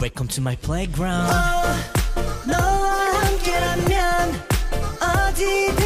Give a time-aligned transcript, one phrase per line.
[0.00, 1.32] Welcome to my playground
[2.46, 4.42] 너와 함께라면
[5.00, 5.77] 어디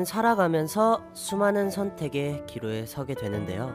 [0.00, 3.74] 우리는 살아가면서 수많은 선택의 기로에 서게 되는데요.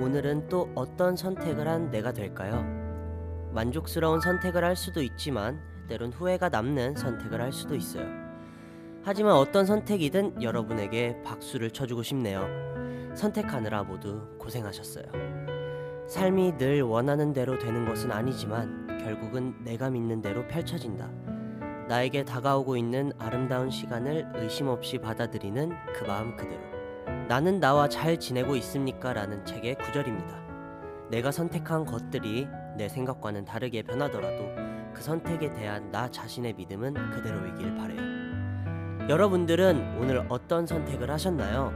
[0.00, 2.64] 오늘은 또 어떤 선택을 한 내가 될까요?
[3.52, 8.06] 만족스러운 선택을 할 수도 있지만 때론 후회가 남는 선택을 할 수도 있어요.
[9.02, 12.46] 하지만 어떤 선택이든 여러분에게 박수를 쳐주고 싶네요.
[13.14, 15.04] 선택하느라 모두 고생하셨어요.
[16.08, 21.23] 삶이 늘 원하는 대로 되는 것은 아니지만 결국은 내가 믿는 대로 펼쳐진다.
[21.88, 26.62] 나에게 다가오고 있는 아름다운 시간을 의심 없이 받아들이는 그 마음 그대로.
[27.28, 29.12] 나는 나와 잘 지내고 있습니까?
[29.12, 30.42] 라는 책의 구절입니다.
[31.10, 34.48] 내가 선택한 것들이 내 생각과는 다르게 변하더라도
[34.94, 39.08] 그 선택에 대한 나 자신의 믿음은 그대로이길 바래요.
[39.08, 41.72] 여러분들은 오늘 어떤 선택을 하셨나요?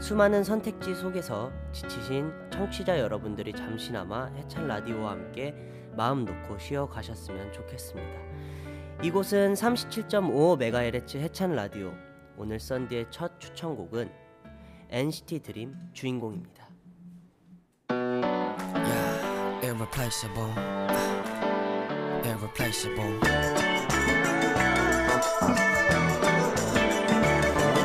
[0.00, 5.54] 수많은 선택지 속에서 지치신 청취자 여러분들이 잠시나마 해찬 라디오와 함께
[5.96, 8.61] 마음 놓고 쉬어 가셨으면 좋겠습니다.
[9.02, 11.92] 이곳은 37.5MHz 해찬 라디오.
[12.36, 14.08] 오늘 썬디의 첫 추천곡은
[14.90, 16.68] NCT 드림 주인공입니다.
[17.90, 20.52] Yeah, irreplaceable.
[22.24, 23.18] Irreplaceable.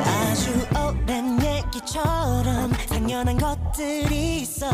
[0.06, 4.66] 아주 오랜 얘기처럼 당연한 것 들이 있어.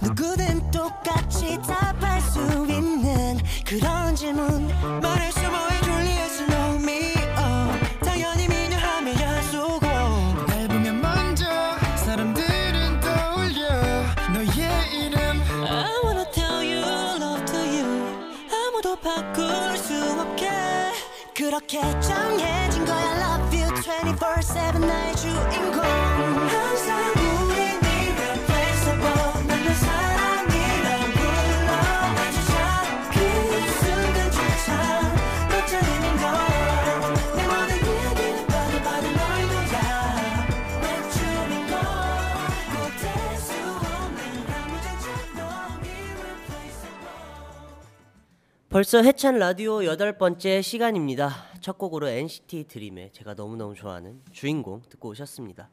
[0.00, 4.68] 누구든 똑같이 답할 수 있는 그런 질문.
[5.00, 7.98] 말할 수 뭐해 줄리엣을 know me oh.
[8.04, 9.86] 당연히 미녀하면 약속고
[10.46, 11.46] 날 보면 먼저
[11.96, 13.68] 사람들은 떠올려.
[14.32, 15.42] 너의 이름.
[15.66, 16.78] I wanna tell you
[17.20, 18.38] love to you.
[18.52, 20.48] 아무도 바꿀 수 없게.
[21.34, 23.34] 그렇게 정해진 거야.
[23.34, 26.01] Love you 24-7 나의 주인공
[48.72, 51.28] 벌써 해찬 라디오 여덟 번째 시간입니다.
[51.60, 55.68] 첫 곡으로 NCT 드림의 제가 너무너무 좋아하는 주인공 듣고 오셨습니다.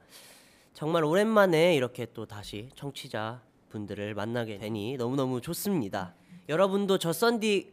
[0.74, 6.14] 정말 오랜만에 이렇게 또 다시 청취자 분들을 만나게 되니 너무너무 좋습니다.
[6.50, 7.72] 여러분도 저 썬디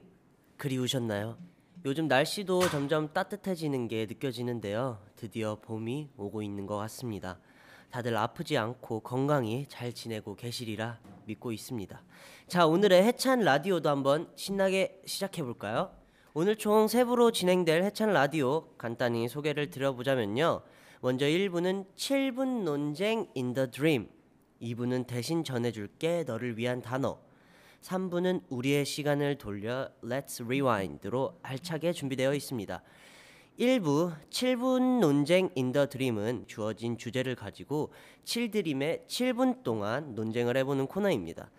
[0.59, 1.36] 그리우셨나요?
[1.84, 5.00] 요즘 날씨도 점점 따뜻해지는 게 느껴지는데요.
[5.16, 7.41] 드디어 봄이 오고 있는 것 같습니다.
[7.96, 12.02] 다들 아프지 않고 건강히 잘 지내고 계시리라 믿고 있습니다.
[12.46, 15.90] 자, 오늘의 해찬 라디오도 한번 신나게 시작해 볼까요?
[16.34, 20.60] 오늘 총 세 부로 진행될 해찬 라디오 간단히 소개를 드려보자면요.
[21.00, 24.08] 먼저 1부는 7분 논쟁 in the dream
[24.60, 27.18] 2부는 대신 전해줄게 너를 위한 단어
[27.80, 32.82] 3부는 우리의 시간을 돌려 Let's Rewind로 알차게 준비되어 있습니다.
[33.58, 37.90] 1부 7분 논쟁 in the dream은 주어진 주제를 가지고
[38.24, 41.50] 7드림의 7분 동안 논쟁을 해보는 코너입니다.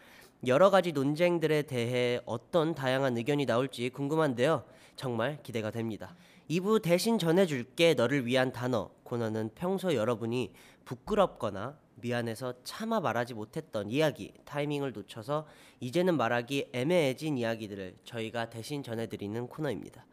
[0.46, 4.64] 여러 가지 논쟁들에 대해 어떤 다양한 의견이 나올지 궁금한데요.
[4.96, 6.16] 정말 기대가 됩니다.
[6.52, 10.52] 2부 대신 전해줄게 너를 위한 단어 코너는 평소 여러분이
[10.86, 15.48] 부끄럽거나 미안해서 차마 말하지 못했던 이야기 타이밍을 놓쳐서
[15.80, 20.06] 이제는 말하기 애매해진 이야기들을 저희가 대신 전해드리는 코너입니다.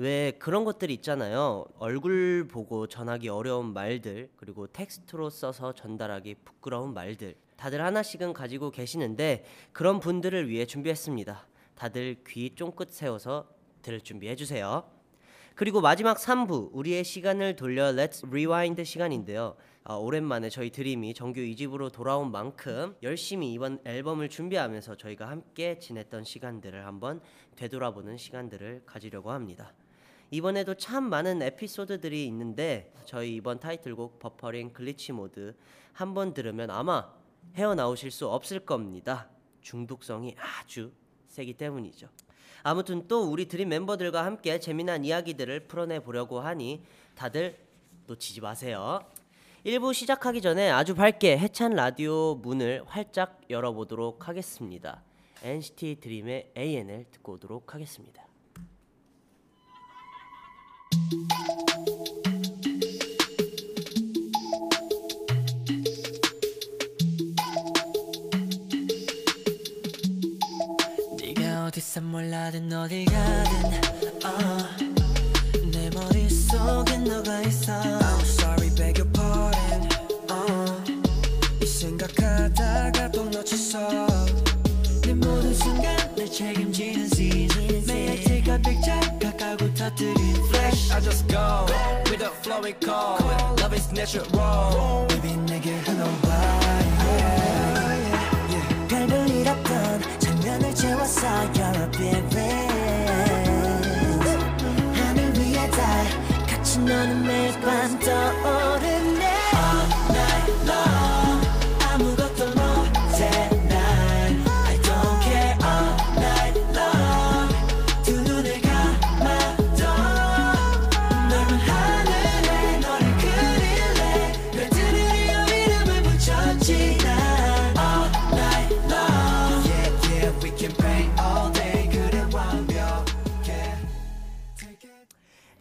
[0.00, 1.66] 왜 그런 것들 있잖아요.
[1.78, 7.34] 얼굴 보고 전하기 어려운 말들, 그리고 텍스트로 써서 전달하기 부끄러운 말들.
[7.58, 11.46] 다들 하나씩은 가지고 계시는데 그런 분들을 위해 준비했습니다.
[11.74, 13.46] 다들 귀 쫑긋 세워서
[13.82, 14.90] 들을 준비해 주세요.
[15.54, 19.54] 그리고 마지막 3부 우리의 시간을 돌려 Let's Rewind 시간인데요.
[19.84, 26.24] 아, 오랜만에 저희 드림이 정규 2집으로 돌아온 만큼 열심히 이번 앨범을 준비하면서 저희가 함께 지냈던
[26.24, 27.20] 시간들을 한번
[27.56, 29.74] 되돌아보는 시간들을 가지려고 합니다.
[30.30, 35.54] 이번에도 참 많은 에피소드들이 있는데 저희 이번 타이틀곡 버퍼링 Glitch Mode
[35.92, 37.12] 한 번 들으면 아마
[37.56, 39.28] 헤어나오실 수 없을 겁니다.
[39.60, 40.92] 중독성이 아주
[41.26, 42.08] 세기 때문이죠.
[42.62, 46.84] 아무튼 또 우리 드림 멤버들과 함께 재미난 이야기들을 풀어내 보려고 하니
[47.14, 47.56] 다들
[48.06, 49.00] 놓치지 마세요.
[49.64, 55.02] 1부 시작하기 전에 아주 밝게 해찬 라디오 문을 활짝 열어보도록 하겠습니다.
[55.42, 58.29] NCT 드림의 AN을 듣고 오도록 하겠습니다.
[71.18, 73.64] 네가 어디서 몰라든 어디 가든
[74.24, 77.72] uh, 내 머릿속에 너가 있어.
[77.80, 79.88] I'm sorry beg your pardon
[80.30, 80.72] uh,
[81.62, 82.19] 이 생각
[91.19, 91.65] flash I just go
[92.09, 93.17] with the flowing call
[93.59, 96.09] Love is natural Baby 내게 흘러와
[96.99, 97.49] yeah.
[98.49, 98.87] yeah.
[98.87, 102.71] 별을 잃었던 장면을 채웠어 You're a big ring
[104.93, 106.05] 하늘 위에 달
[106.47, 108.78] 같이 너는 매일 밤 떠오르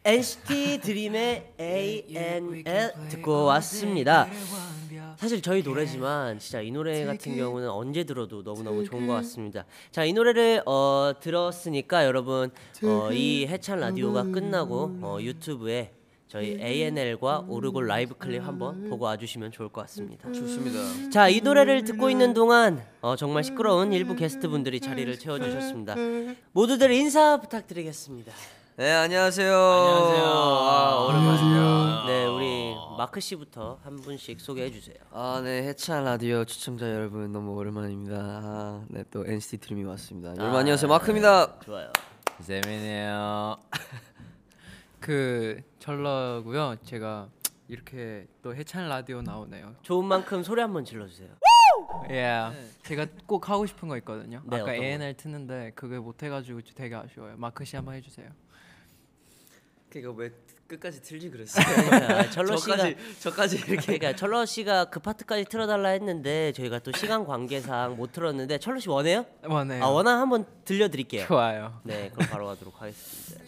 [0.09, 4.27] NCT 드림의 ANL 듣고 왔습니다.
[5.17, 9.65] 사실 저희 노래지만 진짜 이 노래 같은 경우는 언제 들어도 너무너무 좋은 것 같습니다.
[9.91, 12.49] 자, 이 노래를 어, 들었으니까 여러분
[12.83, 15.91] 어, 이 해찬 라디오가 끝나고 어, 유튜브에
[16.27, 20.31] 저희 ANL과 오르골 라이브 클립 한번 보고 와주시면 좋을 것 같습니다.
[20.31, 21.11] 좋습니다.
[21.11, 25.95] 자, 이 노래를 듣고 있는 동안 어, 정말 시끄러운 일부 게스트분들이 자리를 채워주셨습니다.
[26.53, 28.31] 모두들 인사 부탁드리겠습니다.
[28.79, 29.53] 네 안녕하세요.
[29.53, 32.05] 아, 오랜만이에요.
[32.07, 34.95] 네, 우리 마크 씨부터 한 분씩 소개해 주세요.
[35.11, 38.15] 아, 네 해찬 라디오 시청자 여러분 너무 오랜만입니다.
[38.17, 40.29] 아, 네또 NCT 드림이 왔습니다.
[40.29, 41.59] 여러분 아, 안녕하세요 마크입니다.
[41.59, 41.91] 좋아요.
[42.41, 43.57] 재민이에요.
[45.01, 46.77] 그 철러고요.
[46.85, 47.27] 제가
[47.67, 49.75] 이렇게 또 해찬 라디오 나오네요.
[49.81, 51.27] 좋은 만큼 소리 한번 질러 주세요.
[52.11, 52.49] 예.
[52.83, 54.41] 제가 꼭 하고 싶은 거 있거든요.
[54.45, 54.83] 네, 아까 어떤 거?
[54.83, 57.35] ANR 트는데 그게 못 해가지고 되게 아쉬워요.
[57.35, 58.29] 마크 씨 한번 해주세요.
[59.89, 60.31] 그니까 왜
[60.67, 61.65] 끝까지 틀지 그랬어요?
[61.91, 66.91] 아, 철러 씨가 저까지 저까지 이렇게 그러니까 철러 씨가 그 파트까지 틀어달라 했는데 저희가 또
[66.91, 69.25] 시간 관계상 못 틀었는데 철러 씨 원해요?
[69.43, 69.83] 원해요.
[69.83, 71.25] 아 원하 한번 들려드릴게요.
[71.25, 71.81] 좋아요.
[71.83, 73.43] 네, 그럼 바로 가도록 하겠습니다.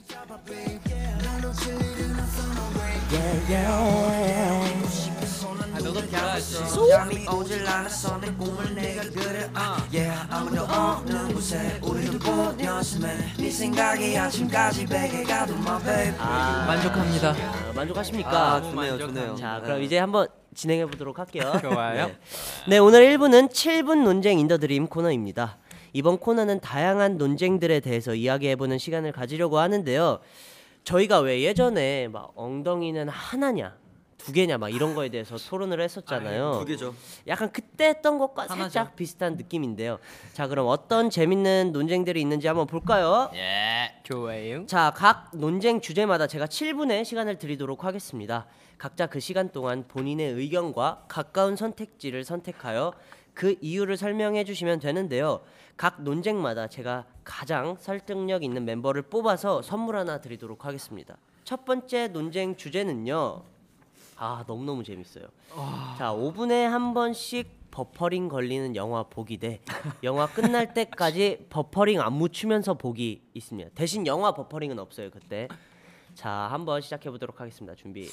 [5.74, 6.88] 아, 너도 잘했어.
[6.88, 9.50] 잠이 오질 않았어 내 꿈을 내가 그려
[9.94, 16.64] Yeah 아무도 없는 곳에 우리를 보냈으면 네 생각이 아침까지 베개 가 도 my baby 아,
[16.68, 17.32] 만족합니다.
[17.32, 18.54] 아, 만족하십니까?
[18.54, 19.36] 아 좋네요 좋네요.
[19.36, 21.52] 자, 그럼 이제 한번 진행해 보도록 할게요.
[21.62, 22.08] 좋아요.
[22.08, 22.16] 네.
[22.70, 25.58] 네, 오늘 1부는 7분 논쟁 in the dream 코너입니다.
[25.94, 30.20] 이번 코너는 다양한 논쟁들에 대해서 이야기해보는 시간을 가지려고 하는데요.
[30.84, 33.78] 저희가 왜 예전에 막 엉덩이는 하나냐,
[34.18, 36.58] 두 개냐 막 이런 거에 대해서 토론을 했었잖아요.
[36.60, 36.94] 두 개죠.
[37.28, 40.00] 약간 그때 했던 것과 살짝 비슷한 느낌인데요.
[40.34, 43.32] 자, 그럼 어떤 재밌는 논쟁들이 있는지 한번 볼까요?
[44.04, 44.66] 좋아요.
[44.68, 48.46] 자, 각 논쟁 주제마다 제가 7분의 시간을 드리도록 하겠습니다.
[48.78, 52.94] 각자 그 시간 동안 본인의 의견과 가까운 선택지를 선택하여
[53.42, 55.42] 그 이유를 설명해 주시면 되는데요.
[55.76, 61.18] 각 논쟁마다 제가 가장 설득력 있는 멤버를 뽑아서 선물 하나 드리도록 하겠습니다.
[61.44, 63.42] 첫 번째 논쟁 주제는요.
[64.18, 65.26] 아, 너무너무 재밌어요.
[65.98, 69.60] 자, 5분에 한 번씩 버퍼링 걸리는 영화 보기 대
[70.04, 73.72] 영화 끝날 때까지 버퍼링 안무 추면서 보기 있습니다.
[73.74, 75.48] 대신 영화 버퍼링은 없어요, 그때.
[76.14, 77.74] 자, 한번 시작해 보도록 하겠습니다.
[77.74, 78.08] 준비.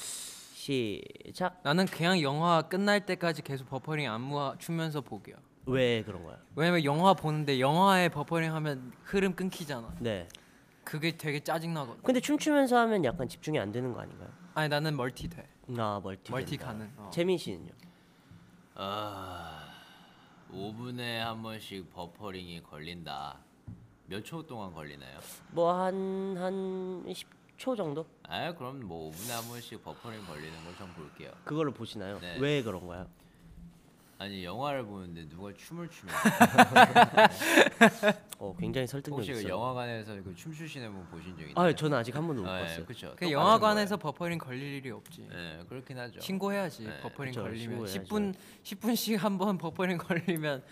[0.72, 1.60] 시작.
[1.62, 5.37] 나는 그냥 영화 끝날 때까지 계속 버퍼링 안무 추면서 볼게요.
[5.64, 6.37] 왜 그런 거야?
[6.56, 9.94] 왜냐면 영화 보는데 영화에 버퍼링 하면 흐름 끊기잖아.
[10.00, 10.28] 네.
[10.84, 12.02] 그게 되게 짜증 나거든.
[12.02, 14.28] 근데 춤추면서 하면 약간 집중이 안 되는 거 아닌가요?
[14.54, 15.46] 아니 나는 멀티 돼.
[15.78, 16.30] 아, 멀티.
[16.32, 16.66] 멀티 된다.
[16.66, 16.90] 가능.
[16.96, 17.10] 어.
[17.12, 17.70] 재민 씨는요?
[18.75, 19.68] 아
[20.52, 23.38] 5분에 한 번씩 버퍼링이 걸린다.
[24.06, 25.18] 몇 초 동안 걸리나요?
[25.52, 27.26] 뭐 한 한 10
[27.59, 28.07] 초 정도?
[28.23, 31.33] 아 그럼 뭐 5분에 한 번씩 버퍼링 걸리는 걸 좀 볼게요.
[31.45, 32.19] 그걸로 보시나요?
[32.21, 32.38] 네.
[32.38, 33.07] 왜 그런가요?
[34.21, 36.15] 아니 영화를 보는데 누가 춤을 추면
[38.38, 39.53] 어, 굉장히 설득력 혹시 그 있어요.
[39.53, 41.67] 영화관에서 그 춤추시는 분 보신 적 있나요?
[41.67, 42.81] 아, 저는 아직 한 번도 못 아, 봤어요.
[42.81, 43.15] 예, 그렇죠.
[43.17, 45.29] 그 영화관에서 버퍼링 걸릴 일이 없지.
[45.31, 46.21] 네 그렇긴 하죠.
[46.21, 48.03] 신고해야지 네, 버퍼링 그쵸, 걸리면 신고해야죠.
[48.05, 48.35] 10분
[48.65, 50.62] 10분씩 한 번 버퍼링 걸리면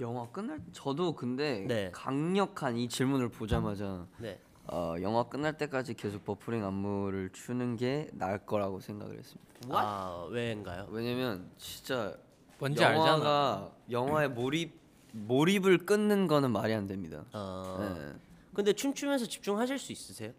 [0.00, 1.90] 영화 끝날 저도 근데 네.
[1.92, 4.38] 강력한 이 질문을 보자마자 네.
[4.68, 9.46] 어, 영화 끝날 때까지 계속 버퍼링 안무를 추는 게 나을 거라고 생각을 했습니다.
[9.70, 10.88] 아, 왜인가요?
[10.90, 12.16] 왜냐면 진짜
[12.58, 13.70] 뭔지 영화가 알잖아.
[13.90, 14.74] 영화에 몰입
[15.12, 17.24] 몰입을 끊는 거는 말이 안 됩니다.
[17.32, 17.94] 어.
[17.98, 18.12] 네.
[18.52, 20.32] 근데 춤추면서 집중하실 수 있으세요?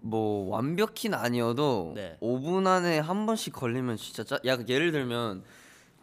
[0.00, 2.16] 뭐 완벽히는 아니어도 네.
[2.20, 5.44] 5분 안에 한 번씩 걸리면 진짜 짜, 야 예를 들면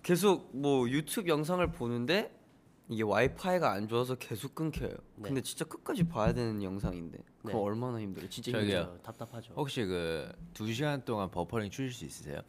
[0.04, 2.37] 계속 뭐 유튜브 영상을 보는데
[2.90, 4.92] 이게 와이파이가 안 좋아서 계속 끊겨요.
[5.16, 5.24] 네.
[5.24, 7.56] 근데 진짜 끝까지 봐야 되는 영상인데 그거 네.
[7.56, 8.30] 얼마나 힘들어요.
[8.30, 8.64] 진짜 저기요.
[8.64, 8.96] 힘들어요.
[8.96, 9.54] 어, 답답하죠.
[9.56, 12.42] 혹시 그두 시간 동안 버퍼링 추실 수 있으세요?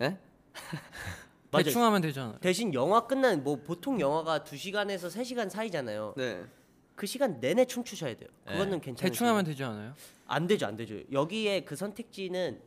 [0.00, 0.18] 예?
[1.50, 1.64] 맞아요.
[1.64, 2.38] 대충 하면 되잖아요.
[2.40, 6.14] 대신 영화 끝난 뭐 보통 영화가 2시간에서 3시간 사이잖아요.
[6.16, 6.44] 네.
[6.96, 8.28] 그 시간 내내 춤추셔야 돼요.
[8.44, 9.10] 그거는 괜찮아요.
[9.10, 9.94] 대충 하면 되지 않아요?
[10.26, 10.96] 안 되죠, 안 되죠.
[11.12, 12.60] 여기에 그 선택지는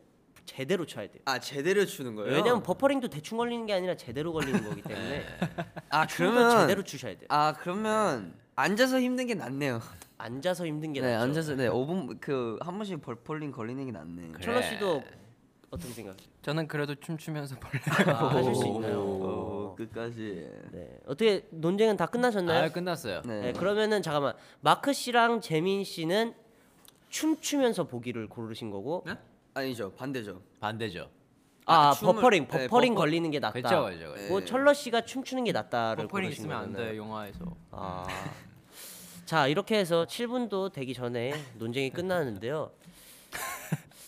[0.48, 1.20] 제대로 쳐야 돼요.
[1.26, 2.32] 아 제대로 추는 거예요?
[2.32, 5.24] 왜냐면 버퍼링도 대충 걸리는 게 아니라 제대로 걸리는 거기 때문에
[5.90, 7.26] 아 춤도 그러면 제대로 추셔야 돼요.
[7.28, 9.80] 아 그러면 앉아서 힘든 게 낫네요.
[10.16, 11.22] 앉아서 힘든 게 네 낫죠.
[11.22, 14.32] 앉아서 네 5분 그 한 번씩 벌폴링 걸리는 게 낫네.
[14.40, 15.04] 철러 씨도
[15.70, 16.28] 어떻게 생각하세요?
[16.40, 17.80] 저는 그래도 춤추면서 볼래.
[18.10, 19.00] 아, 하실 수 있나요?
[19.00, 19.74] 오, 어.
[19.76, 20.48] 끝까지.
[20.72, 20.98] 네.
[21.06, 22.64] 어떻게 논쟁은 다 끝나셨나요?
[22.64, 23.20] 아 끝났어요.
[23.26, 23.40] 네.
[23.42, 23.52] 네.
[23.52, 26.32] 그러면은 잠깐만 마크 씨랑 재민 씨는
[27.10, 29.14] 춤추면서 보기를 고르신 거고 네?
[29.58, 30.40] 아니죠 반대죠.
[30.60, 31.10] 반대죠.
[31.66, 33.52] 아, 아, 춤을- 버퍼링 네, 버퍼링 버퍼- 걸리는 게 낫다.
[33.52, 34.14] 그렇죠, 그렇죠.
[34.16, 34.28] 네.
[34.30, 36.92] 뭐 천러 씨가 춤추는 게 낫다를 버퍼링 고르신 있으면 안 거잖아요.
[36.92, 37.56] 돼 영화에서.
[37.70, 38.06] 아.
[39.26, 42.70] 자 이렇게 해서 7분도 되기 전에 논쟁이 끝나는데요.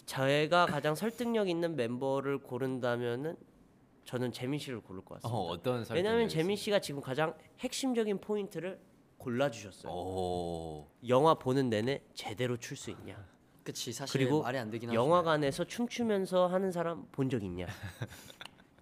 [0.07, 3.37] 저희가 가장 설득력 있는 멤버를 고른다면은
[4.05, 5.39] 저는 재민 씨를 고를 것 어, 같습니다.
[5.53, 6.57] 어떤 설득이 왜냐하면 재민?
[6.57, 8.81] 씨가 지금 가장 핵심적인 포인트를
[9.19, 9.93] 골라 주셨어요.
[9.93, 10.89] 오.
[11.07, 13.23] 영화 보는 내내 제대로 출 수 있냐?
[13.65, 14.93] 그치 사실 그리고 말이 안 되긴.
[14.93, 17.67] 영화관에서 춤추면서 하는 사람 본 적 있냐?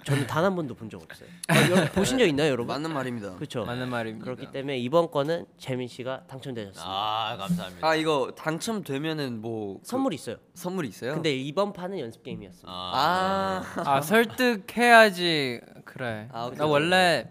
[0.05, 1.29] 저는 단 한 번도 본 적 없어요.
[1.49, 2.69] 아, 여러분 보신 적 있나요, 여러분?
[2.73, 3.35] 맞는 말입니다.
[3.35, 3.65] 그렇죠.
[3.67, 4.25] 맞는 말입니다.
[4.25, 6.83] 그렇기 때문에 이번 거는 재민 씨가 당첨되셨습니다.
[6.89, 7.87] 아 감사합니다.
[7.87, 10.37] 아 이거 당첨되면은 뭐그 선물이 있어요.
[10.55, 11.13] 선물이 있어요?
[11.15, 12.71] 근데 이번 판은 연습 게임이었습니다.
[12.71, 16.29] 아, 아, 아 설득해야지 그래.
[16.33, 16.67] 아, 오케이, 나.
[16.67, 17.31] 원래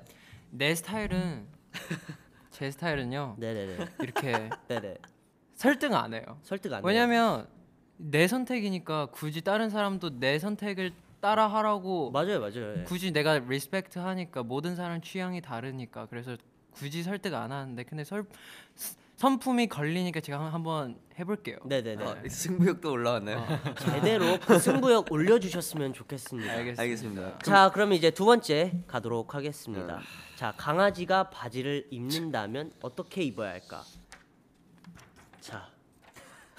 [0.51, 1.47] 내 스타일은
[2.51, 3.85] 제 스타일은요 네네네.
[4.01, 4.97] 이렇게 네네.
[5.57, 6.39] 설득 안 해요.
[6.43, 6.83] 설득 안.
[6.85, 7.47] 왜냐면
[7.97, 12.79] 내 선택이니까 굳이 다른 사람도 내 선택을 따라 하라고 맞아요, 맞아요.
[12.79, 12.83] 예.
[12.83, 16.37] 굳이 내가 respect 하니까 모든 사람 취향이 다르니까 그래서
[16.71, 18.23] 굳이 설득 안 하는데 근데 설
[19.15, 21.57] 상품이 걸리니까 제가 한- 한번 해볼게요.
[21.65, 22.03] 네네네.
[22.05, 23.43] 어, 승부욕도 올라왔나요?
[23.81, 26.51] 제대로 그 승부욕 올려주셨으면 좋겠습니다.
[26.51, 26.81] 알겠습니다.
[26.83, 27.39] 알겠습니다.
[27.39, 30.01] 자, 그러면 이제 두 번째 가도록 하겠습니다.
[30.35, 33.81] 자, 강아지가 바지를 입는다면 어떻게 입어야 할까?
[35.47, 35.65] 자,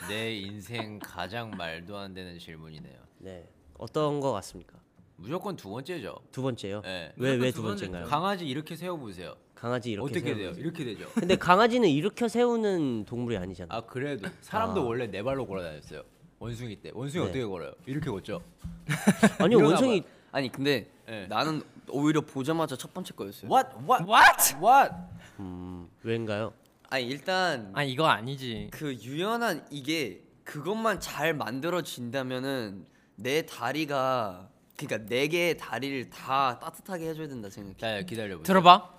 [0.09, 2.97] 내 인생 가장 말도 안 되는 질문이네요.
[3.19, 4.79] 네, 어떤 거 같습니까?
[5.17, 6.19] 무조건 두 번째죠.
[6.33, 6.81] 두 번째요.
[6.81, 7.13] 네.
[7.17, 8.07] 왜왜두두 번째인가요?
[8.07, 9.37] 강아지 이렇게 세워 보세요.
[9.55, 10.49] 강아지 이렇게 어떻게 세우는 돼요?
[10.51, 10.61] 거지.
[10.63, 11.11] 이렇게 되죠.
[11.13, 13.75] 근데 강아지는 일으켜 세우는 동물이 아니잖아.
[13.77, 14.85] 아 그래도 사람도 아.
[14.85, 16.03] 원래 네 발로 걸어 다녔어요.
[16.39, 16.91] 원숭이 때.
[16.95, 17.29] 원숭이 네.
[17.31, 17.73] 어떻게 걸어요?
[17.85, 18.41] 이렇게 걷죠.
[19.39, 20.03] 아니요, 일어나 원숭이
[20.33, 21.27] 아니 근데 네.
[21.27, 23.51] 나는 오히려 보자마자 첫 번째 거였어요.
[23.51, 23.71] What?
[23.87, 24.05] What?
[24.11, 24.57] What?
[24.65, 24.95] What?
[25.41, 26.55] 음, 왜인가요?
[26.91, 28.69] 아니 일단 아 이거 아니지.
[28.71, 37.29] 그 유연한 이게 그것만 잘 만들어진다면은 내 다리가 그러니까 네 개의 다리를 다 따뜻하게 해줘야
[37.29, 37.77] 된다 생각해.
[37.77, 38.45] 자 기다려 보세요.
[38.45, 38.99] 들어봐.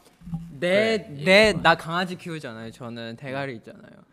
[0.60, 2.72] 내 그래, 내나 강아지 키우잖아요.
[2.72, 4.10] 저는 대가리 있잖아요.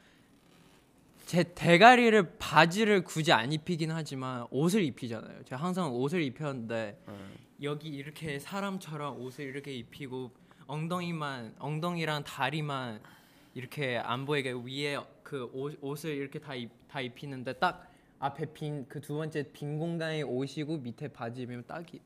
[1.26, 5.42] 제 대가리를 바지를 굳이 안 입히긴 하지만 옷을 입히잖아요.
[5.44, 6.98] 제가 항상 옷을 입혔는데
[7.62, 10.30] 여기 이렇게 사람처럼 옷을 이렇게 입히고
[10.68, 13.00] 엉덩이만 엉덩이랑 다리만
[13.60, 18.84] 이렇게 안 보이게 위에 그 옷, 옷을 이렇게 다, 입, 다 입히는데 딱 앞에 빈
[18.86, 22.02] 그 두 번째 빈 공간에 옷이고 밑에 바지 입으면 딱이에요.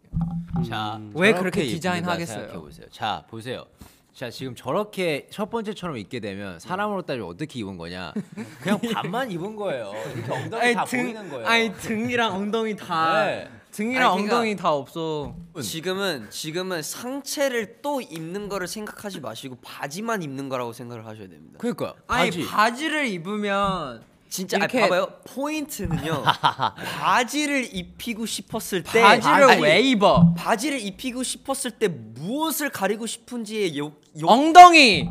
[0.69, 2.38] 자, 왜 저렇게 그렇게 디자인하겠어요?
[2.38, 2.87] 생각해 보세요.
[2.90, 3.64] 자, 보세요.
[4.12, 8.12] 자, 지금 저렇게 첫 번째처럼 입게 되면 사람으로 따지면 어떻게 입은 거냐?
[8.61, 9.92] 그냥 반만 입은 거예요.
[10.14, 11.47] 이렇게 엉덩이 다 보이는 거예요.
[11.47, 13.49] 아니 등이랑 엉덩이 다 네.
[13.73, 15.35] 등이랑 아니, 그러니까- 엉덩이 다 없어.
[15.62, 21.59] 지금은 지금은 상체를 또 입는 거를 생각하지 마시고 바지만 입는 거라고 생각을 하셔야 됩니다.
[21.59, 21.95] 그러니까요.
[22.09, 22.47] 아니 바지.
[22.47, 25.09] 바지를 입으면 진짜 이렇게- 봐봐요.
[25.25, 26.23] 포인트는요.
[27.00, 30.35] 바지를 입히고 싶었을 때 바지를 아니, 왜 입어?
[30.37, 33.87] 바지를 입히고 싶었을 때 무엇을 가리고 싶은지의 요,
[34.21, 34.27] 요...
[34.27, 35.09] 엉덩이.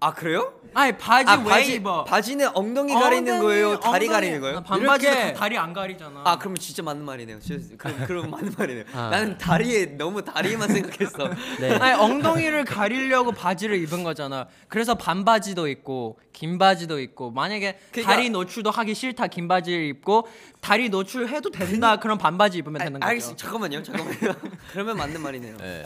[0.00, 0.54] 아 그래요?
[0.74, 2.04] 아니 바지 아 왜 바지 입어?
[2.04, 3.80] 바지는 엉덩이 가리는 거예요?
[3.80, 4.62] 다리 엉덩이- 가리는 거예요?
[4.62, 6.22] 다 다리 안 가리잖아.
[6.24, 7.40] 아 그러면 진짜 맞는 말이네요.
[7.40, 8.84] 진짜 그럼 그럼 맞는 말이네요.
[8.92, 9.08] 아.
[9.10, 11.30] 나는 다리에 너무 다리만 생각했어.
[11.60, 11.74] 네.
[11.76, 14.46] 아니 엉덩이를 가리려고 바지를 입은 거잖아.
[14.68, 20.28] 그래서 반바지도 있고 긴 바지도 있고 만약에 그러니까- 다리 노출도 하기 싫다 긴 바지를 입고
[20.60, 23.08] 다리 노출해도 된다 그런 반바지 입으면 되는 아, 거죠.
[23.08, 23.42] 알겠습니다.
[23.42, 23.82] 잠깐만요.
[23.82, 24.34] 잠깐만요.
[24.72, 25.56] 그러면 맞는 말이네요.
[25.58, 25.84] 네.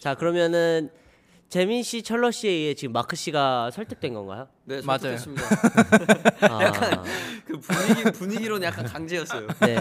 [0.00, 0.90] 자, 그러면은
[1.48, 4.48] 재민 씨, 철러 씨에 의해 지금 마크 씨가 설득된 건가요?
[4.64, 5.16] 네, 맞아요.
[6.42, 7.04] 아,
[7.46, 9.46] 그 분위기 분위기로는 약간 강제였어요.
[9.60, 9.76] 네.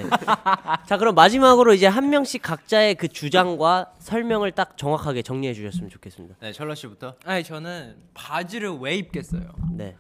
[0.88, 6.36] 자, 그럼 마지막으로 이제 한 명씩 각자의 그 주장과 설명을 딱 정확하게 정리해 주셨으면 좋겠습니다.
[6.40, 7.16] 네, 철러 씨부터.
[7.26, 9.42] 아니 저는 바지를 왜 입겠어요?
[9.74, 9.96] 네.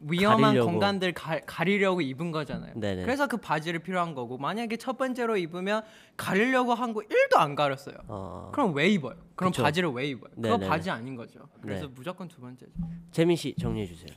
[0.00, 0.70] 위험한 가리려고.
[0.70, 2.72] 공간들 가, 가리려고 입은 거잖아요.
[2.74, 3.02] 네네.
[3.02, 5.82] 그래서 그 바지를 필요한 거고 만약에 첫 번째로 입으면
[6.16, 7.94] 가리려고 한 거 1도 안 가렸어요.
[8.08, 9.14] 어, 그럼 왜 입어요?
[9.36, 9.62] 그럼 그쵸.
[9.62, 10.30] 바지를 왜 입어요?
[10.34, 10.68] 그거 네네네.
[10.68, 11.40] 바지 아닌 거죠.
[11.60, 11.92] 그래서 네.
[11.94, 12.72] 무조건 두 번째죠.
[13.12, 14.08] 재민 씨 정리해 주세요.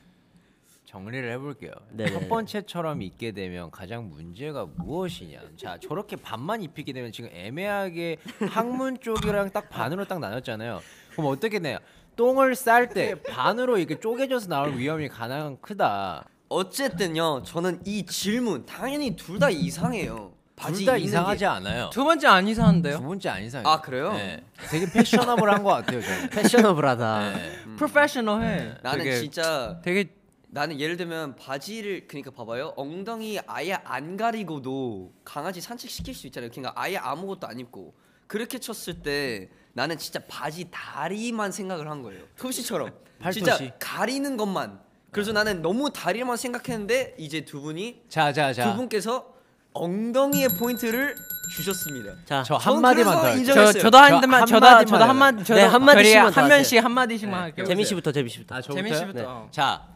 [0.86, 1.72] 정리를 해볼게요.
[1.92, 2.12] 네네.
[2.12, 5.40] 첫 번째처럼 입게 되면 가장 문제가 무엇이냐.
[5.58, 8.18] 자 저렇게 반만 입히게 되면 지금 애매하게
[8.52, 10.82] 항문 쪽이랑 딱 반으로 딱 나눴잖아요.
[11.12, 11.80] 그럼 어떻게 돼요?
[12.15, 16.25] 똥을 쌀 때 반으로 이렇게 쪼개져서 나올 위험이 가장 크다.
[16.50, 20.34] 어쨌든요, 저는 이 질문 당연히 둘 다 이상해요.
[20.55, 21.89] 바지 둘 다 입는 이상하지 게- 않아요.
[21.91, 22.98] 두 번째 안 이상한데요?
[22.98, 23.67] 두 번째 안 이상해요.
[23.67, 24.13] 아, 그래요?
[24.13, 24.43] 네.
[24.70, 26.29] 되게 패셔너블한 것 같아요 저는.
[26.29, 27.34] 패셔너블하다.
[27.34, 27.51] 네.
[27.77, 28.75] 프로페셔널해.
[28.84, 30.13] 나는 되게, 진짜 되게
[30.50, 36.51] 나는 예를 들면 바지를 그러니까 봐봐요 엉덩이 아예 안 가리고도 강아지 산책 시킬 수 있잖아요.
[36.51, 37.96] 그러니까 아예 아무것도 안 입고
[38.27, 42.24] 그렇게 쳤을 때 나는 진짜 바지 다리만 생각을 한 거예요.
[42.38, 42.92] 토시처럼
[43.32, 43.72] 진짜 팔토시.
[43.80, 44.80] 가리는 것만.
[45.12, 48.72] 그래서 나는 너무 다리만 생각했는데 이제 두 분이 자자자.
[48.72, 49.32] 두 분께서
[49.74, 51.15] 엉덩이의 포인트를
[51.56, 52.13] 주셨습니다.
[52.25, 53.39] 자, 저 저는 한마디만 그래서 더 할게요.
[53.39, 53.74] 인정했어요.
[53.74, 55.10] 저 저도 한저 대만 저도 한마디만 저도 해요.
[55.10, 56.58] 한마디 저도 네, 한 마디씩만 저리 더한 하세요.
[56.58, 57.65] 명씩 한 마디씩만 할게요.
[57.65, 58.56] 재민 씨부터 재민 씨부터.
[58.56, 59.00] 아, 재민 저부터요?
[59.00, 59.22] 씨부터.
[59.46, 59.48] 네.
[59.51, 59.88] 자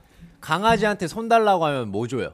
[0.42, 2.34] 강아지한테 손 달라고 하면 뭐 줘요?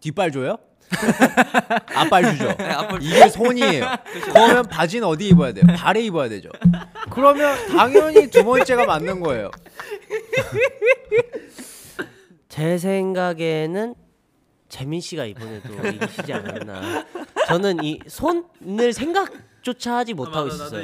[0.00, 0.58] 뒷발 줘요?
[1.94, 2.54] 앞발 주죠.
[3.00, 3.86] 이게 손이에요.
[4.32, 5.64] 그러면 바지는 어디 입어야 돼요?
[5.76, 6.48] 발에 입어야 되죠.
[7.10, 9.50] 그러면 당연히 두 번째가 맞는 거예요.
[12.48, 13.94] 제 생각에는
[14.68, 17.04] 재민 씨가 이번에도 이기시지 않았나.
[17.46, 20.82] 저는 이 손을 생각조차 하지 못하고 있었어요.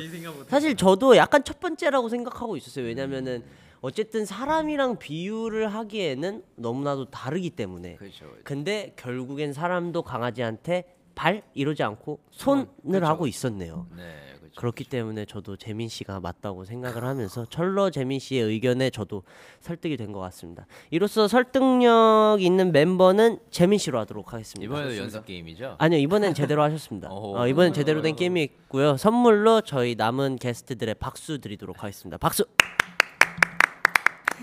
[0.48, 2.86] 사실 저도 약간 첫 번째라고 생각하고 있었어요.
[2.86, 3.42] 왜냐면은
[3.80, 7.96] 어쨌든 사람이랑 비유를 하기에는 너무나도 다르기 때문에.
[7.96, 8.26] 그렇죠.
[8.44, 13.88] 근데 결국엔 사람도 강아지한테 발 이러지 않고 손을 하고 있었네요.
[13.96, 14.04] 네,
[14.38, 14.54] 그렇죠.
[14.56, 19.24] 그렇기 때문에 저도 재민 씨가 맞다고 생각을 하면서 철러 재민 씨의 의견에 저도
[19.60, 20.66] 설득이 된 것 같습니다.
[20.90, 24.64] 이로써 설득력 있는 멤버는 재민 씨로 하도록 하겠습니다.
[24.72, 25.74] 이번에도 연습 게임이죠.
[25.78, 27.10] 아니요 이번엔 제대로 하셨습니다.
[27.12, 27.34] 오.
[27.38, 28.96] 어, 이번엔 제대로 된 게임이 있고요.
[28.96, 32.16] 선물로 저희 남은 게스트들의 박수 드리도록 하겠습니다.
[32.16, 32.44] 박수.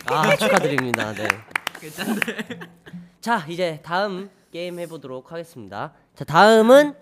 [0.08, 1.14] 아 축하드립니다.
[1.14, 1.28] 네.
[3.22, 5.94] 자 이제 다음 게임 해보도록 하겠습니다.
[6.16, 6.94] 자 다음은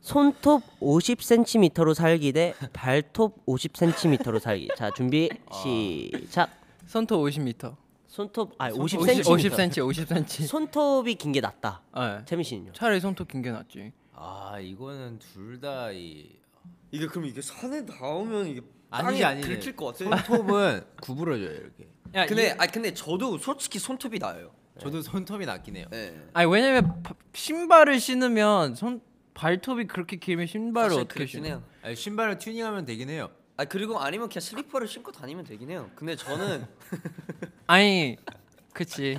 [0.00, 4.68] 손톱 50cm로 살기 대 발톱 50cm로 살기.
[4.76, 6.50] 자 준비 시작.
[6.86, 7.76] 손톱 50m.
[8.08, 9.22] 손톱 아50 50cm.
[9.22, 10.46] 50cm, 50cm.
[10.46, 11.82] 손톱이 긴 게 낫다.
[11.94, 12.18] 네.
[12.26, 12.72] 재민 씨는요?
[12.72, 13.92] 차라리 손톱 긴 게 낫지.
[14.14, 16.28] 아 이거는 둘 다 이
[16.90, 18.60] 이게 그럼 이게 산에 닿으면 이게
[18.90, 19.48] 아니지 땅에 아니지.
[19.48, 20.16] 긁힐 것 같아.
[20.26, 21.88] 손톱은 구부러져요 이렇게.
[22.14, 24.52] 야, 근데 아 근데 저도 솔직히 손톱이 나요.
[24.80, 25.86] 저도 손톱이 낫긴 해요.
[25.90, 26.18] 네.
[26.32, 29.00] 아니 왜냐면 바- 신발을 신으면 손
[29.34, 31.46] 발톱이 그렇게 길면 신발을 사실 어떻게 그렇긴 신어?
[31.46, 31.62] 해요.
[31.82, 33.30] 아니, 신발을 튜닝하면 되긴 해요.
[33.56, 35.90] 아 그리고 아니면 그냥 슬리퍼를 신고 다니면 되긴 해요.
[35.94, 36.66] 근데 저는
[37.66, 38.16] 아니
[38.72, 39.18] 그치.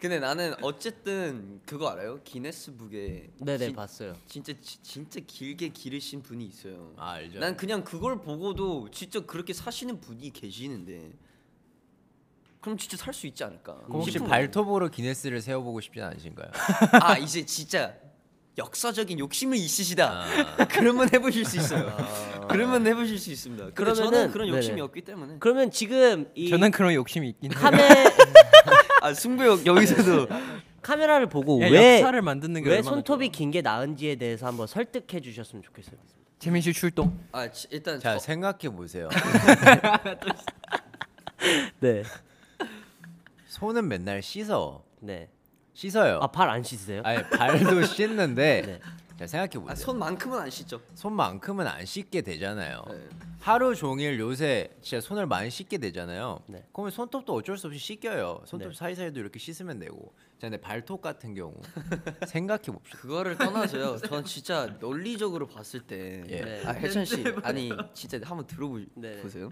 [0.00, 2.20] 근데 나는 어쨌든 그거 알아요?
[2.22, 4.14] 기네스북에 네네 진- 봤어요.
[4.26, 6.94] 진짜 지- 진짜 길게 기르신 분이 있어요.
[6.96, 7.38] 아 알죠.
[7.40, 11.12] 난 그냥 그걸 보고도 진짜 그렇게 사시는 분이 계시는데
[12.60, 13.72] 그럼 진짜 살 수 있지 않을까?
[13.88, 16.50] 혹시 싶은 발톱으로 기네스를 세워보고 싶진 않으신가요?
[16.50, 16.88] 거예요.
[17.02, 17.94] 아 이제 진짜
[18.58, 20.24] 역사적인 욕심이 있으시다.
[20.70, 21.96] 그러면 해보실 수 있어요.
[22.48, 23.64] 그러면 해보실 수 있습니다.
[23.72, 24.82] 근데 그러면은- 저는 그런 욕심이 네네.
[24.82, 27.60] 없기 때문에 그러면 지금 이 저는 그런 욕심이 있긴 해요.
[27.60, 27.78] 카메
[29.02, 30.26] 아 승부욕 여기서도
[30.82, 33.30] 카메라를 보고 야, 왜 역사를 만드는 게 왜 얼마나 손톱이.
[33.30, 35.96] 긴 게 나은지에 대해서 한번 설득해 주셨으면 좋겠어요.
[36.38, 37.18] 재민 씨 출동.
[37.32, 39.08] 아 지- 일단 자 저- 생각해 보세요.
[41.80, 42.02] 네.
[43.60, 44.82] 손은 맨날 씻어.
[45.00, 45.28] 네.
[45.74, 46.18] 씻어요.
[46.22, 47.02] 아 발 안 씻으세요?
[47.04, 48.80] 아니 발도 씻는데 네.
[49.18, 49.70] 자 생각해 보세요.
[49.70, 50.80] 아, 손만큼은 안 씻죠.
[50.94, 52.82] 손만큼은 안 씻게 되잖아요.
[52.88, 53.08] 네.
[53.40, 56.40] 하루 종일 요새 진짜 손을 많이 씻게 되잖아요.
[56.46, 56.64] 네.
[56.72, 58.42] 그러면 손톱도 어쩔 수 없이 씻겨요.
[58.46, 58.74] 손톱 네.
[58.74, 60.12] 사이사이도 이렇게 씻으면 되고.
[60.38, 61.54] 자, 근데 발톱 같은 경우
[62.26, 62.98] 생각해 봅시다.
[62.98, 63.98] 그거를 떠나서요.
[64.08, 66.40] 전 진짜 논리적으로 봤을 때, 예.
[66.40, 66.62] 네.
[66.66, 69.50] 아 혜천 씨, 아니 진짜 한번 들어보세요.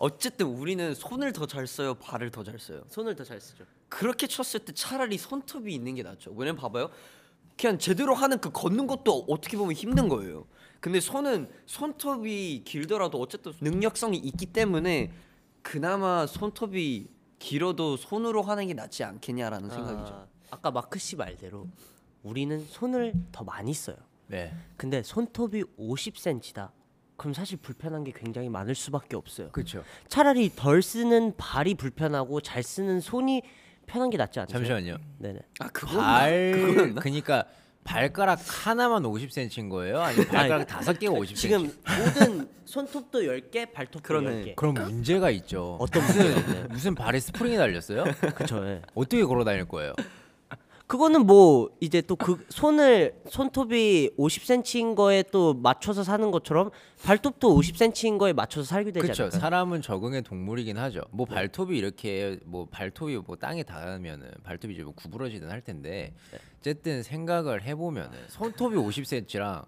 [0.00, 0.06] 네.
[0.06, 2.82] 어쨌든 우리는 손을 더 잘 써요, 발을 더 잘 써요.
[2.88, 3.64] 손을 더 잘 쓰죠.
[3.88, 6.32] 그렇게 쳤을 때 차라리 손톱이 있는 게 낫죠.
[6.32, 6.90] 왜냐면 봐봐요.
[7.58, 10.46] 그냥 제대로 하는 그 걷는 것도 어떻게 보면 힘든 거예요.
[10.80, 15.12] 근데 손은 손톱이 길더라도 어쨌든 능력성이 있기 때문에
[15.60, 17.08] 그나마 손톱이
[17.38, 20.14] 길어도 손으로 하는 게 낫지 않겠냐라는 생각이죠.
[20.14, 21.68] 아, 아까 마크 씨 말대로
[22.22, 23.96] 우리는 손을 더 많이 써요.
[24.28, 24.54] 네.
[24.78, 26.70] 근데 손톱이 50cm다.
[27.20, 29.50] 그럼 사실 불편한 게 굉장히 많을 수밖에 없어요.
[29.50, 29.84] 그렇죠.
[30.08, 33.42] 차라리 덜 쓰는 발이 불편하고 잘 쓰는 손이
[33.84, 34.48] 편한 게 낫지 않나요?
[34.50, 34.96] 잠시만요.
[35.18, 35.38] 네네.
[35.58, 37.00] 아 그건 발 그거였나?
[37.02, 37.44] 그러니까
[37.84, 40.00] 발가락 하나만 50cm인 거예요?
[40.00, 41.36] 아니면 발가락 다섯 개가 50cm?
[41.36, 44.44] 지금 모든 손톱도 10개, 발톱도 그러네.
[44.44, 44.56] 10개.
[44.56, 45.76] 그럼 문제가 있죠.
[45.78, 46.02] 어떤?
[46.02, 48.04] 무슨 무슨 발에 스프링이 달렸어요?
[48.34, 48.66] 그쵸.
[48.66, 48.80] 예.
[48.94, 49.92] 어떻게 걸어 다닐 거예요?
[50.90, 56.70] 그거는 뭐 이제 또 그 손을 손톱이 50cm인 거에 또 맞춰서 사는 것처럼
[57.04, 59.30] 발톱도 50cm인 거에 맞춰서 살게 되지 그렇죠.
[59.30, 61.02] 사람은 적응의 동물이긴 하죠.
[61.12, 66.12] 뭐 발톱이 이렇게 뭐 발톱이 뭐 땅에 닿으면은 발톱이 이제 뭐 구부러지든 할 텐데
[66.58, 69.64] 어쨌든 생각을 해보면은 손톱이 50cm랑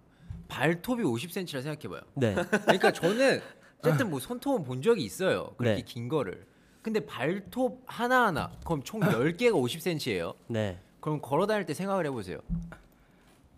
[0.48, 2.00] 발톱이 50cm라 생각해봐요.
[2.14, 2.34] 네.
[2.64, 3.40] 그러니까 저는
[3.78, 5.54] 어쨌든 뭐 손톱은 본 적이 있어요.
[5.56, 5.82] 그렇게 네.
[5.82, 6.44] 긴 거를.
[6.82, 10.34] 근데 발톱 하나 하나 그럼 총 10개가 50cm예요.
[10.48, 10.78] 네.
[11.02, 12.38] 그럼 걸어 다닐 때 생각을 해보세요.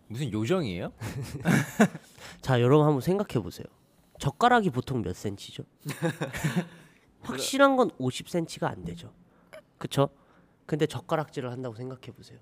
[0.07, 0.91] 무슨 요정이에요?
[2.41, 3.67] 자, 여러분 한번 생각해 보세요.
[4.19, 5.63] 젓가락이 보통 몇 센치죠?
[7.21, 9.13] 확실한 건 50cm가 안 되죠.
[9.77, 10.09] 그쵸?
[10.65, 12.39] 근데 젓가락질을 한다고 생각해 보세요.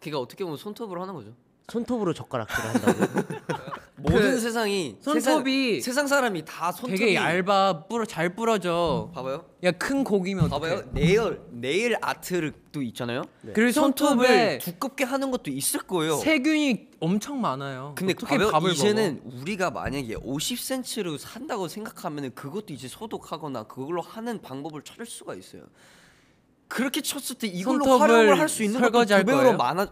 [0.00, 1.34] 그러니까 어떻게 보면 손톱으로 하는 거죠.
[1.70, 3.22] 손톱으로 젓가락질을 한다고?
[3.96, 9.10] 모든 세상이 손톱이 세상, 세상 사람이 다 손톱이 되게 얇아 뿌러 잘 부러져.
[9.14, 9.44] 봐봐요.
[9.62, 10.74] 야 큰 고기면 어떡해?
[10.76, 10.90] 봐봐요.
[10.92, 13.22] 네일 네일 아트도 있잖아요.
[13.54, 16.16] 그리고 손톱을 두껍게 하는 것도 있을 거예요.
[16.16, 17.92] 세균이 엄청 많아요.
[17.96, 18.50] 근데 어떻게 봐봐요.
[18.50, 25.36] 밥을 이제는 우리가 만약에 50cm로 산다고 생각하면은 그것도 이제 소독하거나 그걸로 하는 방법을 찾을 수가
[25.36, 25.62] 있어요.
[26.66, 29.56] 그렇게 쳤을 때 이걸로 활용을 할 수 있는 것도 두 배로?
[29.56, 29.86] 많아.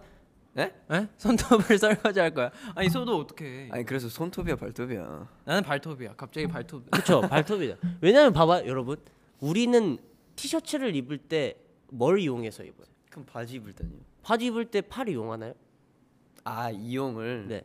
[0.53, 0.75] 네?
[0.89, 1.03] 먹어?
[1.03, 1.09] 에?
[1.17, 2.51] 손톱을 설거지할 거야.
[2.75, 3.69] 아니 소도 어떻게?
[3.71, 5.29] 아니 그래서 손톱이야 발톱이야.
[5.45, 6.15] 나는 발톱이야.
[6.17, 6.91] 갑자기 발톱.
[6.91, 7.21] 그쵸?
[7.29, 7.77] 발톱이다.
[8.01, 8.97] 왜냐면 봐봐, 여러분.
[9.41, 9.99] 우리는
[10.37, 11.57] 티셔츠를 입을 때
[11.93, 12.87] 뭘 이용해서 입어요?
[13.11, 13.89] 그럼 바지 입을 때요.
[14.23, 15.55] 바지 입을 때 팔 이용하나요?
[16.45, 17.49] 아 이용을.
[17.49, 17.63] 네.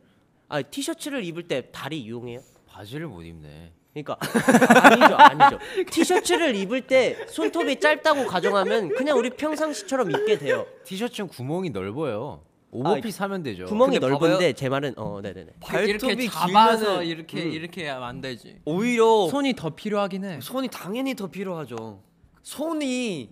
[0.49, 2.39] 아, 티셔츠를 입을 때 다리 이용해요?
[2.67, 3.71] 바지를 못 입네.
[3.93, 4.17] 그러니까
[4.83, 5.59] 아니죠, 아니죠.
[5.91, 10.65] 티셔츠를 입을 때 손톱이 짧다고 가정하면 그냥 우리 평상시처럼 입게 돼요.
[10.83, 12.41] 티셔츠는 구멍이 넓어요.
[12.79, 13.65] 오버핏 하면 되죠.
[13.65, 15.51] 구멍이 근데 넓은데 제 말은 어, 네네네.
[15.61, 17.51] 발톱이 이렇게 잡아서 길면은 이렇게 음.
[17.51, 18.59] 이렇게 안 되지.
[18.65, 20.39] 오히려 손이 더 필요하긴 해.
[20.41, 22.01] 손이 당연히 더 필요하죠.
[22.43, 23.29] 손이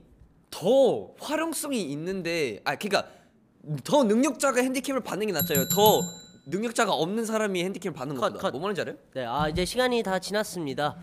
[0.49, 3.09] 더 활용성이 있는데 아 그러니까
[3.83, 5.67] 더 능력자가 핸디캡을 받는 게 낫잖아요.
[5.69, 6.01] 더
[6.45, 8.51] 능력자가 없는 사람이 핸디캡을 받는 컷, 것보다 컷.
[8.51, 8.95] 뭐 말인지 알아요?
[9.13, 10.95] 네, 아 이제 시간이 다 지났습니다.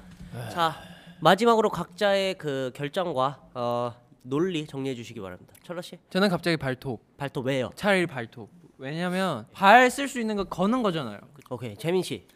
[0.52, 0.76] 자
[1.20, 5.54] 마지막으로 각자의 그 결정과 어, 논리 정리해 주시기 바랍니다.
[5.62, 7.16] 철러 씨, 저는 갑자기 발톱.
[7.16, 7.70] 발톱 왜요?
[7.74, 8.50] 차라리 발톱.
[8.78, 11.18] 왜냐면 발 쓸 수 있는 거 거는 거잖아요.
[11.50, 12.26] 오케이, 재민 씨.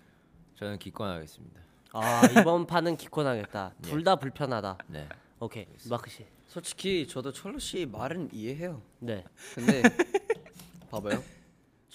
[0.56, 1.60] 저는 기권하겠습니다.
[1.92, 3.74] 아 이번 판은 기권하겠다.
[3.82, 4.78] 둘 다 불편하다.
[4.88, 5.08] 네.
[5.40, 6.24] 오케이, 마크 씨.
[6.46, 8.80] 솔직히 저도 철로 씨 말은 이해해요.
[9.00, 9.82] 네, 근데
[10.90, 11.22] 봐봐요.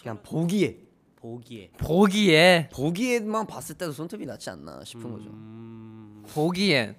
[0.02, 0.78] 그냥 보기에
[1.18, 1.72] 보기에.
[1.78, 5.30] 보기에 보기에만 봤을 때도 손톱이 낫지 않나 싶은 거죠.
[6.34, 6.96] 보기엔.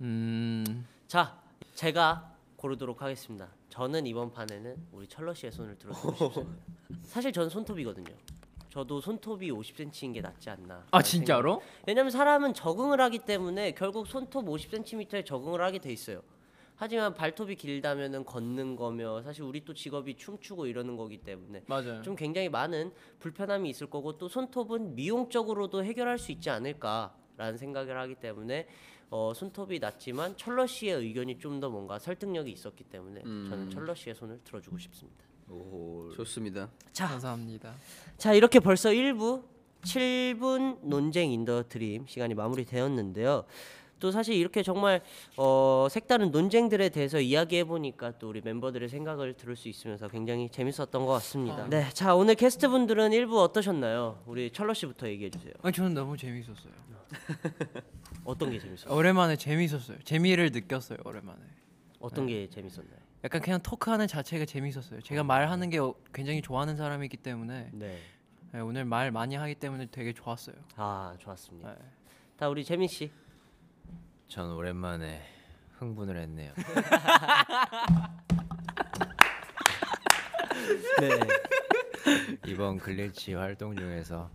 [0.00, 0.86] 음.
[1.06, 1.41] 자,
[1.82, 3.48] 제가 고르도록 하겠습니다.
[3.68, 6.64] 저는 이번 판에는 우리 철러 씨의 손을 들어주고 싶습니다.
[7.02, 8.14] 사실 저는 손톱이거든요.
[8.70, 10.86] 저도 손톱이 50cm인 게 낫지 않나.
[10.92, 11.60] 아 진짜로?
[11.84, 16.22] 왜냐면 사람은 적응을 하기 때문에 결국 손톱 50cm에 적응을 하게 돼 있어요.
[16.76, 22.00] 하지만 발톱이 길다면은 걷는 거며 사실 우리 또 직업이 춤추고 이러는 거기 때문에 맞아요.
[22.02, 28.14] 좀 굉장히 많은 불편함이 있을 거고 또 손톱은 미용적으로도 해결할 수 있지 않을까라는 생각을 하기
[28.14, 28.68] 때문에
[29.14, 34.14] 어, 손톱이 낫지만 천러 씨의 의견이 좀 더 뭔가 설득력이 있었기 때문에 저는 천러 씨의
[34.14, 35.22] 손을 들어주고 싶습니다.
[36.16, 36.70] 좋습니다.
[36.92, 37.74] 자, 감사합니다.
[38.16, 39.42] 자 이렇게 벌써 1부
[39.82, 43.44] 7분 논쟁 in the DREAM 시간이 마무리되었는데요.
[44.00, 45.02] 또 사실 이렇게 정말
[45.36, 50.90] 어, 색다른 논쟁들에 대해서 이야기해 보니까 또 우리 멤버들의 생각을 들을 수 있으면서 굉장히 재밌었던
[51.04, 51.68] 것 같습니다.
[51.68, 54.22] 네, 자 오늘 게스트 분들은 1부 어떠셨나요?
[54.26, 55.52] 우리 천러 씨부터 얘기해 주세요.
[55.62, 56.72] 아 저는 너무 재밌었어요.
[58.24, 58.94] 어떤 게 재밌었어요?
[58.96, 59.98] 오랜만에 재밌었어요.
[60.04, 60.98] 재미를 느꼈어요.
[61.04, 61.40] 오랜만에.
[62.00, 62.96] 어떤 게 재밌었나요?
[63.24, 65.00] 약간 그냥 토크하는 자체가 재밌었어요.
[65.02, 67.98] 제가 말하는 게 어- 굉장히 좋아하는 사람이기 때문에 네,
[68.52, 70.56] 네, 오늘 말 많이 하기 때문에 되게 좋았어요.
[70.76, 71.70] 아 좋았습니다.
[71.74, 71.78] 네.
[72.36, 73.10] 다 우리 재민 씨.
[74.26, 75.22] 전 오랜만에
[75.78, 76.52] 흥분을 했네요.
[81.00, 81.10] 네.
[82.46, 84.30] 이번 Glitch 활동 중에서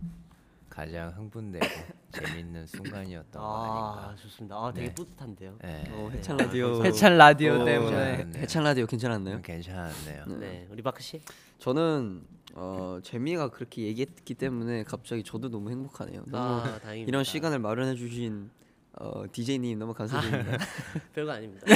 [0.78, 1.66] 가장 흥분되고
[2.12, 4.16] 재밌는 순간이었던 거아 아닌가.
[4.22, 4.54] 좋습니다.
[4.56, 4.94] 아 되게 네.
[4.94, 5.58] 뿌듯한데요.
[5.60, 5.84] 네.
[5.90, 6.84] 어, 해찬 라디오.
[6.84, 8.42] 해찬 라디오 어, 때문에 괜찮았네요.
[8.42, 9.36] 해찬 라디오 괜찮았나요?
[9.38, 10.24] 음, 괜찮았네요.
[10.38, 11.20] 네, 우리 마크 씨.
[11.58, 12.22] 저는
[12.54, 16.22] 어, 재민이가 그렇게 얘기했기 때문에 갑자기 저도 너무 행복하네요.
[16.28, 17.08] 너무 아 다행입니다.
[17.08, 18.48] 이런 시간을 마련해 주신
[19.00, 20.58] 어, DJ님 너무 감사드립니다.
[21.14, 21.66] 별거 아닙니다.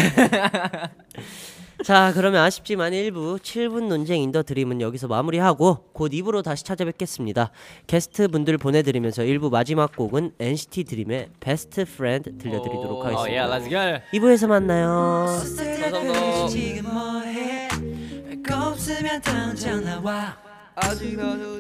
[1.85, 7.51] 자, 그러면 아쉽지만 1부 7분 논쟁 in the DREAM은 여기서 마무리하고 곧 2부로 다시 찾아뵙겠습니다.
[7.87, 13.59] 게스트 분들 보내드리면서 1부 마지막 곡은 NCT 드림의 Best Friend 들려드리도록 하겠습니다.
[13.59, 14.21] let's go.
[14.21, 15.27] 2부에서 만나요.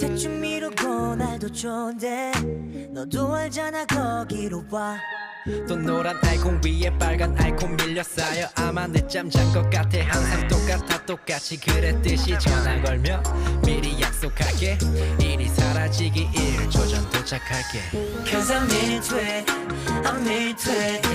[0.01, 2.33] 대충 미루고 날도 좋은데
[2.91, 4.97] 너도 알잖아 거기로 와
[5.69, 9.99] 또 노란 아이콘 위에 빨간 아이콘 밀려 쌓여 아마 늦잠 잔 것 같아.
[10.09, 13.23] 항상 똑같아 똑같이 그랬듯이 전화 걸며
[13.65, 14.79] 미리 약속할게.
[15.19, 17.81] 일이 사라지기 1초 전 도착할게.
[18.25, 19.53] Cause I'm into it
[20.05, 21.09] I'm into it.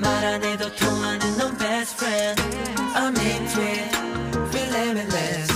[0.00, 2.42] 말안 해도 통하는 넌 best friend.
[2.94, 3.96] I'm into it
[4.50, 5.52] Feel limitless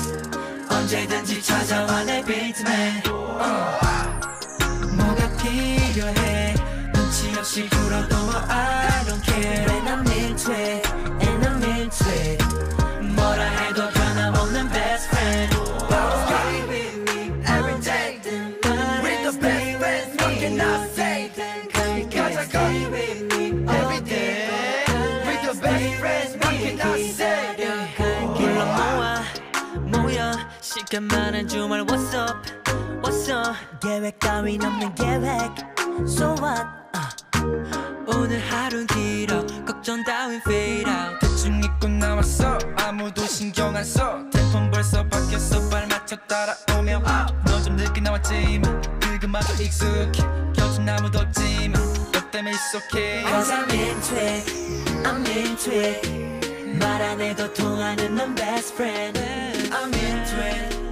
[0.71, 3.03] 언제든지 찾아와 내 beatman
[4.97, 6.55] 뭐가 필요해
[7.38, 10.88] 없이 굴어도 뭐 I don't care And I'm into it
[11.22, 12.44] And I'm into it
[13.16, 15.54] 뭐라 해도 변함없는 best friend
[16.26, 18.20] Stay with me every day
[19.04, 21.30] We're the best friends what can I say
[22.10, 24.50] 가자 stay with me every day
[25.24, 27.56] We're the best friends what can I say
[28.38, 29.22] 불러 모아
[29.86, 30.32] 모여
[30.62, 32.42] 시간만한 주말 What's up
[33.04, 35.54] What's up 계획 따윈 없는 계획
[36.08, 37.17] So what uh.
[38.07, 39.45] 오늘 하루는 길어.
[39.67, 41.19] 걱정 따윈 fade out.
[41.21, 42.59] 대충 입고 나왔어.
[42.77, 44.19] 아무도 신경 안 써.
[44.31, 45.69] tempo 벌써 바뀌었어.
[45.69, 47.03] 발 맞춰 따라오며.
[47.47, 50.13] 너좀 늦게 나왔지만 그것마저 익숙해.
[50.55, 51.73] 곁은 아무도 없지만
[52.13, 53.23] 너 때문에 it's okay.
[53.25, 54.45] Cause I'm into it.
[55.05, 56.79] I'm into it.
[56.79, 59.19] 말 안 해도 통하는 넌 best friend.
[59.73, 60.88] I'm into it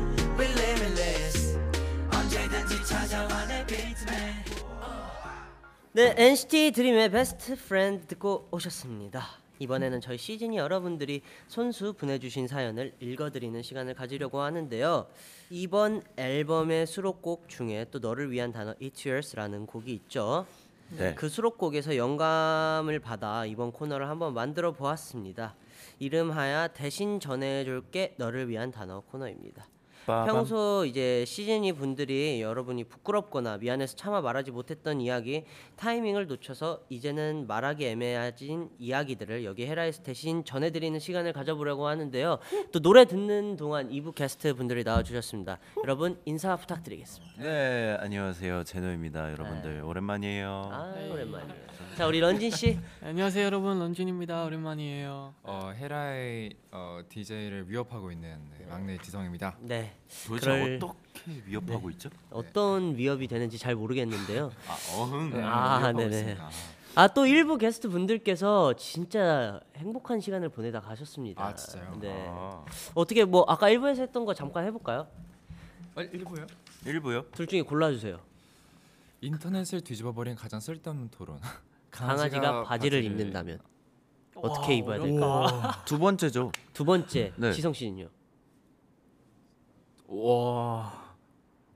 [5.96, 9.28] 네, NCT 드림의 Best Friend 듣고 오셨습니다.
[9.58, 15.06] 이번에는 저희 시즈니 여러분들이 손수 보내주신 사연을 읽어드리는 시간을 가지려고 하는데요.
[15.48, 20.46] 이번 앨범의 수록곡 중에 또 너를 위한 단어 It's Yours라는 곡이 있죠.
[20.98, 21.14] 네.
[21.14, 25.56] 그 수록곡에서 영감을 받아 이번 코너를 한번 만들어 보았습니다.
[25.98, 29.66] 이름하여 대신 전해줄게 너를 위한 단어 코너입니다.
[30.06, 30.26] 빠밤.
[30.26, 35.44] 평소 이제 시즌이 분들이 여러분이 부끄럽거나 미안해서 차마 말하지 못했던 이야기
[35.76, 42.38] 타이밍을 놓쳐서 이제는 말하기 애매해진 이야기들을 여기 헤라에서 대신 전해드리는 시간을 가져보려고 하는데요.
[42.72, 45.58] 또 노래 듣는 동안 2부 게스트 분들이 나와주셨습니다.
[45.82, 47.42] 여러분 인사 부탁드리겠습니다.
[47.42, 50.68] 네 안녕하세요 제노입니다 여러분들 오랜만이에요.
[50.72, 51.66] 아 오랜만이에요.
[51.96, 52.78] 자 우리 런진 씨.
[53.02, 59.95] 안녕하세요 여러분 런쥔입니다 오랜만이에요 어, 헤라의 어, DJ를 위협하고 있는 네, 막내 지성입니다 네.
[60.26, 62.08] 도대체 그럴- 어떻게 위협하고 있죠?
[62.30, 64.52] 어떤 위협이 되는지 잘 모르겠는데요.
[64.68, 65.32] 아 어흥.
[65.44, 66.10] 아, 위협하고 네네.
[66.16, 66.50] 있습니다.
[66.98, 71.44] 아 또 일부 게스트 분들께서 진짜 행복한 시간을 보내다 가셨습니다.
[71.44, 71.98] 아, 진짜요?
[72.00, 72.24] 네.
[72.28, 75.06] 아, 어떻게 뭐 아까 1부에서 했던 거 잠깐 해볼까요?
[75.94, 76.46] 어, 일부요?
[76.86, 77.24] 일부요?
[77.32, 78.18] 둘 중에 골라주세요.
[79.20, 81.38] 인터넷을 뒤집어버린 가장 쓸데없는 토론
[81.90, 83.58] 강아지가 바지를 입는다면
[84.34, 85.82] 어떻게 입어야 될까?
[85.86, 86.52] 두 번째죠.
[86.72, 87.52] 두 번째 네.
[87.52, 88.08] 지성 씨는요?
[90.08, 90.92] 와...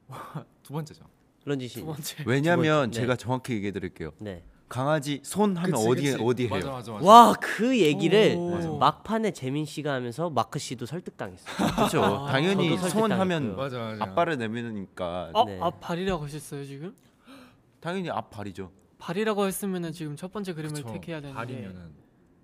[0.62, 1.04] 두 번째죠
[1.44, 1.80] 런지 씨.
[1.80, 3.00] 두 번째 왜냐면 네.
[3.00, 4.12] 제가 정확히 얘기해 드릴게요.
[4.18, 4.44] 네.
[4.68, 6.22] 강아지 손 하면 그치, 어디 그치.
[6.22, 6.50] 어디 해요?
[6.50, 8.78] 맞아 맞아 맞아 와 그 얘기를 오.
[8.78, 11.56] 막판에 재민 씨가 하면서 마크 씨도 설득당했어요.
[11.74, 12.04] 그렇죠.
[12.04, 13.10] 아, 당연히 손.
[13.10, 13.56] 하면
[14.00, 15.44] 앞발을 내미니까 어?
[15.44, 15.58] 네.
[15.60, 16.94] 앞 발이라고 하셨어요 지금?
[17.80, 18.70] 당연히 앞발이죠.
[18.98, 20.92] 발이라고 했으면은 지금 첫 번째 그림을 그쵸.
[20.92, 21.90] 택해야 되는데 발이면은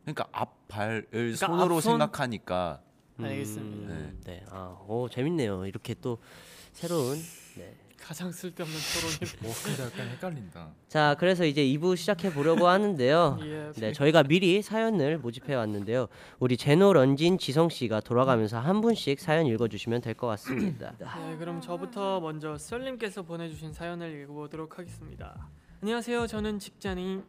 [0.02, 1.92] 그러니까 앞발을 그러니까 손으로 앞손?
[1.92, 2.80] 생각하니까
[3.24, 4.44] 알겠습니다 음, 네.
[4.50, 5.66] 아, 오 재밌네요.
[5.66, 6.18] 이렇게 또
[6.72, 7.16] 새로운.
[7.56, 7.74] 네.
[7.98, 13.38] 가장 쓸데없는 토론이 뭐 근데 약간 헷갈린다 자, 그래서 이제 2부 시작해 보려고 하는데요.
[13.42, 16.06] 예, 네, 저희가 미리 사연을 모집해 왔는데요.
[16.38, 20.94] 우리 제노 런진 지성 씨가 돌아가면서 한 분씩 사연 읽어 주시면 될 것 같습니다.
[20.98, 25.48] 네, 그럼 저부터 먼저 썰님께서 보내주신 사연을 읽어보도록 하겠습니다.
[25.82, 26.28] 안녕하세요.
[26.28, 27.24] 저는 직장인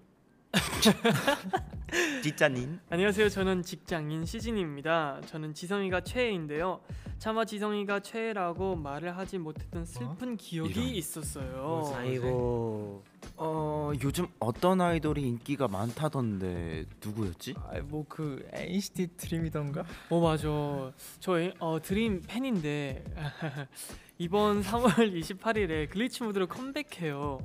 [2.23, 2.79] 진짜님.
[2.89, 3.29] 안녕하세요.
[3.29, 5.21] 저는 직장인 시진입니다.
[5.27, 6.81] 저는 지성이가 최애인데요.
[7.19, 10.85] 차마 지성이가 최애라고 말을 하지 못했던 슬픈 기억이 이런.
[10.89, 11.91] 있었어요.
[11.95, 13.03] 아이고.
[13.37, 17.55] 어 요즘 어떤 아이돌이 인기가 많다던데 누구였지?
[17.85, 19.85] 뭐그 NCT 드림이던가?
[20.09, 20.91] 어 맞아.
[21.19, 23.03] 저 애- 어, 드림 팬인데
[24.17, 27.39] 이번 3월 28일에 Glitch Mode로 컴백해요.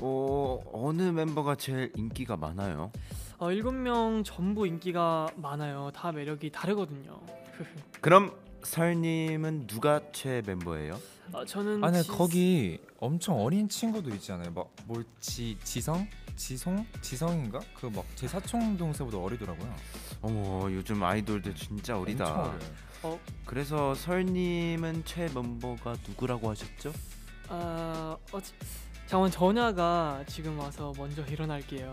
[0.00, 2.90] 어 어느 멤버가 제일 인기가 많아요?
[3.38, 5.90] 어, 7명 전부 인기가 많아요.
[5.94, 7.20] 다 매력이 다르거든요.
[8.00, 8.32] 그럼
[8.62, 10.98] 설님은 누가 최애 멤버예요?
[11.32, 16.06] 어, 저는 아니 지- 거기 엄청 어린 친구도 있잖아요 막 뭘지 지성?
[16.36, 16.86] 지성?
[17.00, 17.58] 지성인가?
[17.74, 19.74] 그 막 제 사촌 동생보다 어리더라고요
[20.20, 22.54] 어머 요즘 아이돌들 진짜 어리다.
[23.02, 26.92] 어려요 그래서 설님은 최 멤버가 누구라고 하셨죠?
[27.48, 28.52] 아, 어, 지-
[29.06, 31.92] 잠깐 전화가 지금 와서 먼저 일어날게요.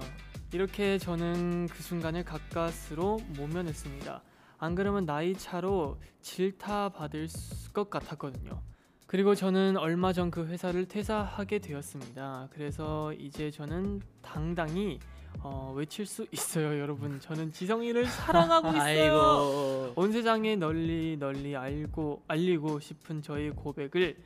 [0.53, 4.21] 이렇게 저는 그 순간을 가까스로 모면했습니다.
[4.59, 8.61] 안 그러면 나이 차로 질타 받을 수- 것 같았거든요.
[9.05, 12.49] 그리고 저는 얼마 전 그 회사를 퇴사하게 되었습니다.
[12.51, 14.99] 그래서 이제 저는 당당히
[15.41, 17.19] 어, 외칠 수 있어요, 여러분.
[17.21, 19.93] 저는 지성이를 사랑하고 있어요.
[19.95, 24.17] 온 세상에 널리 널리 알고 알리고 싶은 저의 고백을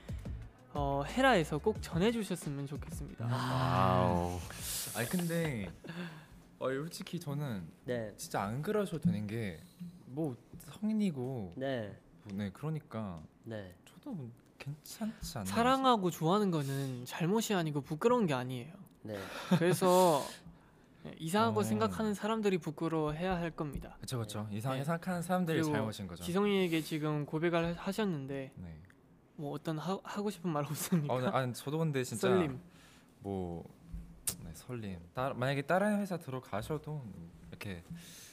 [0.73, 3.25] 어, 해라에서 꼭 전해주셨으면 좋겠습니다.
[3.25, 4.39] 와우.
[4.95, 5.69] 아니 근데
[6.59, 8.13] 어 솔직히 저는 네.
[8.17, 9.59] 진짜 안 그러셔도 되는 게
[10.13, 11.91] 뭐 성인이고 네.
[12.33, 13.73] 네 그러니까 네.
[13.85, 15.45] 저도 뭐 괜찮지 않나요?
[15.51, 18.71] 사랑하고 좋아하는 거는 잘못이 아니고 부끄러운 게 아니에요.
[19.01, 19.17] 네.
[19.57, 20.23] 그래서
[21.03, 21.63] 네, 이상하고 어.
[21.63, 23.95] 생각하는 사람들이 부끄러워해야 할 겁니다.
[23.97, 24.85] 그렇죠 그렇죠 이상하게 네.
[24.85, 26.23] 생각하는 사람들이 그리고 잘못인 거죠.
[26.23, 28.77] 지성이에게 지금 고백을 하셨는데 네.
[29.35, 31.13] 뭐 어떤 하, 하고 싶은 말 없습니까?
[31.13, 32.59] 어, 네, 아니 저도 근데 진짜 썰림.
[33.19, 33.65] 뭐
[34.43, 34.97] 네, 설림.
[35.13, 37.01] 따, 만약에 다른 회사 들어가셔도
[37.49, 37.83] 이렇게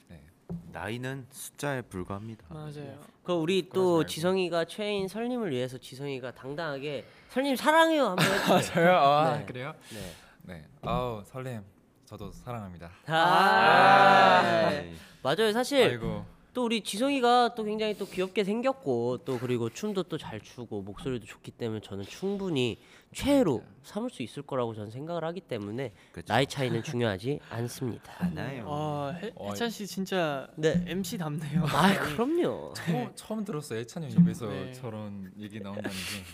[0.09, 0.23] 네.
[0.71, 2.45] 나이는 숫자에 불과합니다.
[2.55, 3.01] 맞아요.
[3.25, 4.07] 그 우리 그러지 또 말고.
[4.07, 8.25] 지성이가 최애인 설님을 위해서 지성이가 당당하게 설님 사랑해요 한번
[8.59, 8.61] 해주세요.
[8.75, 8.97] 저요?
[8.97, 9.45] 아 네.
[9.45, 9.75] 그래요?
[9.93, 10.13] 네.
[10.55, 10.67] 네.
[10.83, 11.65] 아우 설렘
[12.11, 12.91] 저도 사랑합니다.
[13.07, 14.93] 아, 네.
[15.23, 15.53] 맞아요.
[15.53, 20.41] 사실 아이고 또 우리 지성이가 또 굉장히 또 귀엽게 생겼고 또 그리고 춤도 또 잘
[20.41, 22.81] 추고 목소리도 좋기 때문에 저는 충분히
[23.15, 26.27] 최애로 삼을 수 있을 거라고 저는 생각을 하기 때문에 그쵸.
[26.27, 28.13] 나이 차이는 중요하지 않습니다.
[28.19, 28.65] 않아요.
[28.69, 30.83] 아 해, 어, 해찬 씨 진짜 네.
[30.89, 31.65] MC 답네요.
[31.69, 32.73] 아 그럼요.
[32.75, 34.73] 처음, 처음 들었어요 예찬이 형 입에서 네.
[34.73, 36.25] 저런 얘기 나온다는 게.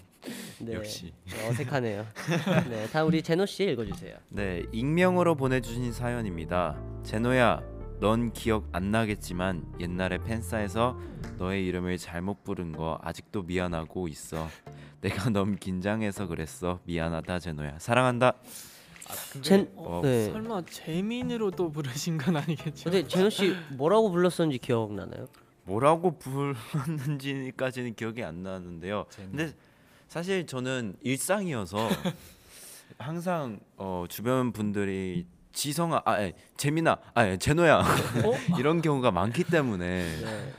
[0.59, 0.75] 네.
[0.75, 1.13] 역시.
[1.49, 2.07] 어색하네요.
[2.69, 4.17] 네, 다음 우리 제노 씨 읽어주세요.
[4.31, 6.79] 네, 익명으로 보내주신 사연입니다.
[7.03, 7.63] 제노야,
[8.01, 10.99] 넌 기억 안 나겠지만 옛날에 팬싸에서
[11.39, 14.49] 너의 이름을 잘못 부른 거 아직도 미안하고 있어.
[15.01, 16.81] 내가 너무 긴장해서 그랬어.
[16.85, 17.79] 미안하다 제노야.
[17.79, 18.35] 사랑한다.
[19.41, 20.31] 젠, 어, 네.
[20.33, 22.91] 설마 재민으로 또 부르신 건 아니겠죠?
[22.91, 25.29] 근데 제노 씨 뭐라고 불렀었는지 기억나나요?
[25.65, 29.07] 뭐라고 불렀는지까지는 기억이 안 나는데요.
[29.17, 29.53] 근데
[30.09, 31.89] 사실 저는 일상이어서
[32.99, 37.83] 항상 어, 주변 분들이 지성아, 아, 아니, 재민아, 아, 제노야
[38.59, 40.53] 이런 경우가 많기 때문에 네.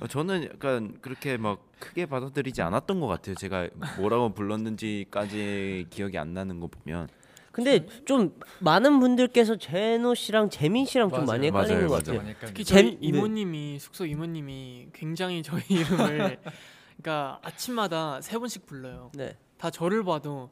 [0.00, 3.34] 어, 저는 약간 그렇게 막 크게 받아들이지 않았던 것 같아요.
[3.34, 7.08] 제가 뭐라고 불렀는지까지 기억이 안 나는 거 보면
[7.52, 11.98] 근데 좀 많은 분들께서 제노 씨랑 재민 씨랑 좀 많이 맞아요, 헷갈리는 것 맞아요.
[12.04, 12.16] 같아요.
[12.18, 12.46] 많이 헷갈리죠.
[12.54, 12.98] 특히 잼- 저희 네.
[13.00, 16.38] 이모님이 숙소 이모님이 굉장히 저희 이름을
[17.00, 19.10] 그러니까 아침마다 세 번씩 불러요.
[19.14, 19.36] 네.
[19.58, 20.50] 다 저를 봐도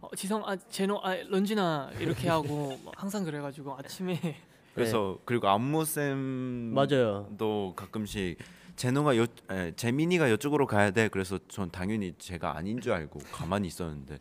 [0.00, 4.18] 어, 지성 아 제노 아 런쥔아 이렇게 하고 막 항상 그래가지고 아침에
[4.74, 7.74] 그래서 그리고 안무 쌤도 맞아요.
[7.74, 8.38] 가끔씩
[8.76, 11.08] 제노가 여, 에, 재민이가 이쪽으로 가야 돼.
[11.08, 14.18] 그래서 전 당연히 제가 아닌 줄 알고 가만히 있었는데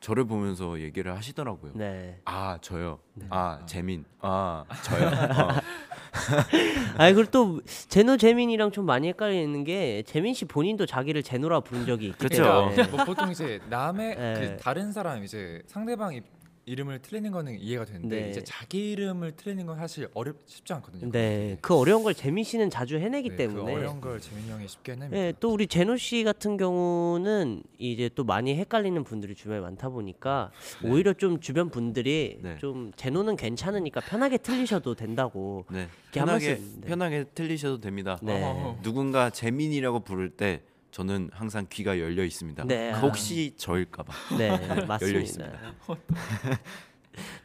[0.00, 1.72] 저를 보면서 얘기를 하시더라고요.
[1.74, 2.20] 네.
[2.24, 3.00] 아 저요.
[3.28, 4.04] 아 재민.
[4.20, 5.08] 아 저요.
[5.08, 5.60] 어.
[6.96, 11.86] 아니 그리고 또 제노 재민이랑 좀 많이 헷갈리는 게 재민 씨 본인도 자기를 제노라 부른
[11.86, 12.28] 적이 있기.
[12.28, 14.34] 때문에 그러니까 뭐 보통 이제 남의 네.
[14.34, 16.22] 그 다른 사람 이제 상대방 이-
[16.68, 18.30] 이름을 틀리는 거는 이해가 되는데 네.
[18.30, 21.10] 이제 자기 이름을 틀리는 건 사실 어렵 쉽지 않거든요.
[21.10, 24.68] 네, 그 어려운 걸 재민 씨는 자주 해내기 네, 때문에 그 어려운 걸 재민이 형이
[24.68, 25.16] 쉽게 해냅니다.
[25.16, 30.50] 네, 또 우리 제노 씨 같은 경우는 이제 또 많이 헷갈리는 분들이 주변에 많다 보니까
[30.84, 32.58] 오히려 좀 주변 분들이 네.
[32.58, 35.88] 좀 제노는 괜찮으니까 편하게 틀리셔도 된다고 네.
[36.12, 36.86] 편하게 말씀, 네.
[36.86, 38.18] 편하게 틀리셔도 됩니다.
[38.22, 38.42] 네.
[38.44, 38.78] 어.
[38.82, 40.60] 누군가 재민이라고 부를 때
[40.98, 42.64] 저는 항상 귀가 열려 있습니다.
[42.64, 42.90] 네.
[42.90, 44.12] 혹시 저일까봐.
[44.36, 45.20] 네, 열려 맞습니다.
[45.20, 45.58] 있습니다.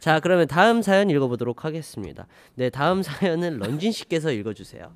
[0.00, 2.26] 자, 그러면 다음 사연 읽어보도록 하겠습니다.
[2.56, 4.92] 네, 다음 사연은 런쥔 씨께서 읽어주세요.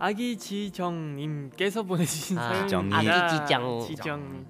[0.00, 2.98] 아기 지정님께서 보내주신 아, 사연입니다.
[2.98, 3.86] 아기 지정.
[3.86, 4.46] 지정님.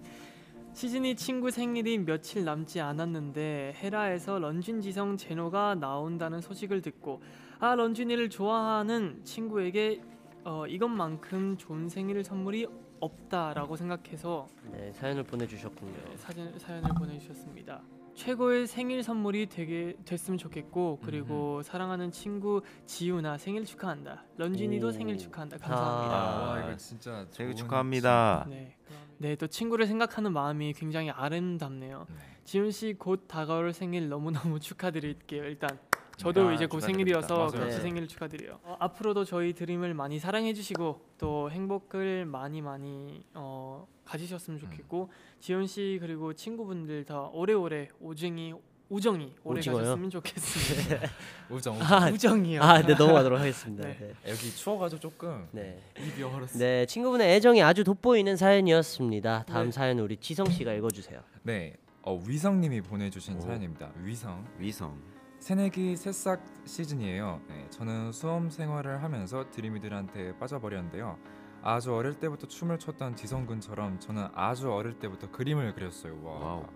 [0.73, 7.21] 시즌이 친구 생일이 며칠 남지 않았는데 헤라에서 런쥔 지성 제노가 나온다는 소식을 듣고
[7.59, 10.01] 아 런쥔이를 좋아하는 친구에게
[10.49, 12.67] 어, 이것만큼 좋은 생일 선물이
[13.01, 15.93] 없다라고 생각해서 네, 사연을 보내주셨군요.
[15.93, 17.83] 네, 사진 사연을 보내주셨습니다.
[18.15, 24.25] 최고의 생일 선물이 되게 됐으면 좋겠고 그리고 사랑하는 친구 지우나 생일 축하한다.
[24.39, 24.91] 런쥔이도 오.
[24.91, 25.59] 생일 축하한다.
[25.59, 26.17] 감사합니다.
[26.17, 28.47] 아, 와 이거 진짜 생일 좋은 축하합니다.
[28.49, 28.75] 네,
[29.19, 32.07] 네, 또 친구를 생각하는 마음이 굉장히 아름답네요.
[32.09, 32.15] 네.
[32.45, 35.45] 지훈 씨 곧 다가올 생일 너무 너무 축하드릴게요.
[35.45, 35.79] 일단
[36.19, 37.21] 저도 아, 이제 곧 축하드립니다.
[37.21, 37.51] 생일이어서 맞아요.
[37.65, 37.83] 같이 네.
[37.83, 38.59] 생일 축하드려요.
[38.65, 45.67] 어, 앞으로도 저희 드림을 많이 사랑해 주시고 또 행복을 많이 많이 어, 가지셨으면 좋겠고 지훈
[45.67, 48.53] 씨 그리고 친구분들 다 오래오래 오정이
[48.91, 49.79] 우정이 오래 오징어요?
[49.83, 51.07] 가셨으면 좋겠습니다.
[51.51, 51.87] 우정 우정.
[51.93, 52.63] 아, 우정이요.
[52.63, 53.87] 아, 네, 넘어가도록 하겠습니다.
[53.87, 53.97] 네.
[54.01, 54.15] 네.
[54.31, 55.79] 여기 추워가지고 조금 네.
[56.01, 56.59] 입이 얼었어.
[56.59, 59.45] 네, 친구분의 애정이 아주 돋보이는 사연이었습니다.
[59.47, 59.73] 다음 네.
[59.73, 61.21] 사연 우리 지성 씨가 읽어주세요.
[61.43, 63.41] 네, 어, 위성님이 보내주신 오.
[63.41, 63.93] 사연입니다.
[64.03, 64.43] 위성.
[64.59, 64.99] 위성.
[65.39, 67.41] 새내기 새싹 시즈니예요.
[67.49, 71.19] 네, 저는 수험 생활을 하면서 드림이들한테 빠져버렸는데요.
[71.63, 76.23] 아주 어릴 때부터 춤을 췄던 지성군처럼 저는 아주 어릴 때부터 그림을 그렸어요.
[76.23, 76.39] 와.
[76.39, 76.67] 와우.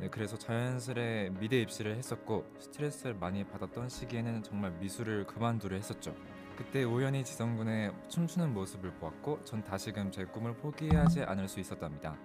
[0.00, 6.14] 네, 그래서 자연스레 미대 입시를 했었고 스트레스를 많이 받았던 시기에는 정말 미술을 그만두려 했었죠.
[6.56, 12.16] 그때 우연히 지성군의 춤추는 모습을 보았고 전 다시금 제 꿈을 포기하지 않을 수 있었답니다.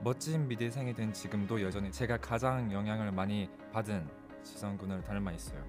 [0.00, 4.08] 멋진 미대생이 된 지금도 여전히 제가 가장 영향을 많이 받은
[4.42, 5.62] 지성군을 닮아 있어요.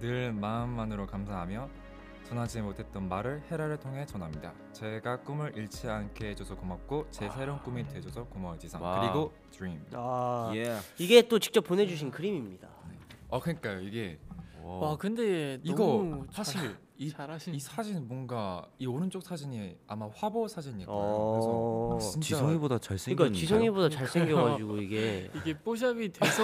[0.00, 1.68] 늘 마음만으로 감사하며
[2.24, 4.52] 전하지 못했던 말을 해라를 통해 전합니다.
[4.72, 8.82] 제가 꿈을 잃지 않게 해줘서 고맙고 제 새로운 꿈이 돼줘서 고마워 지성.
[8.82, 9.00] 와우.
[9.00, 9.80] 그리고 드림.
[9.92, 10.76] 아 예.
[10.98, 12.68] 이게 또 직접 보내주신 그림입니다.
[13.28, 14.18] 어 그러니까요 이게
[14.62, 20.48] 와 근데 이거 너무 사실 이, 잘하신 이 사진 뭔가 이 오른쪽 사진이 아마 화보
[20.48, 21.00] 사진일 거예요.
[21.02, 21.88] 어.
[21.92, 23.16] 그래서 진짜 지성이보다 잘생긴.
[23.16, 26.42] 그러니까 지성이보다 잘생겨가지고 이게 이게 뽀샵이 돼서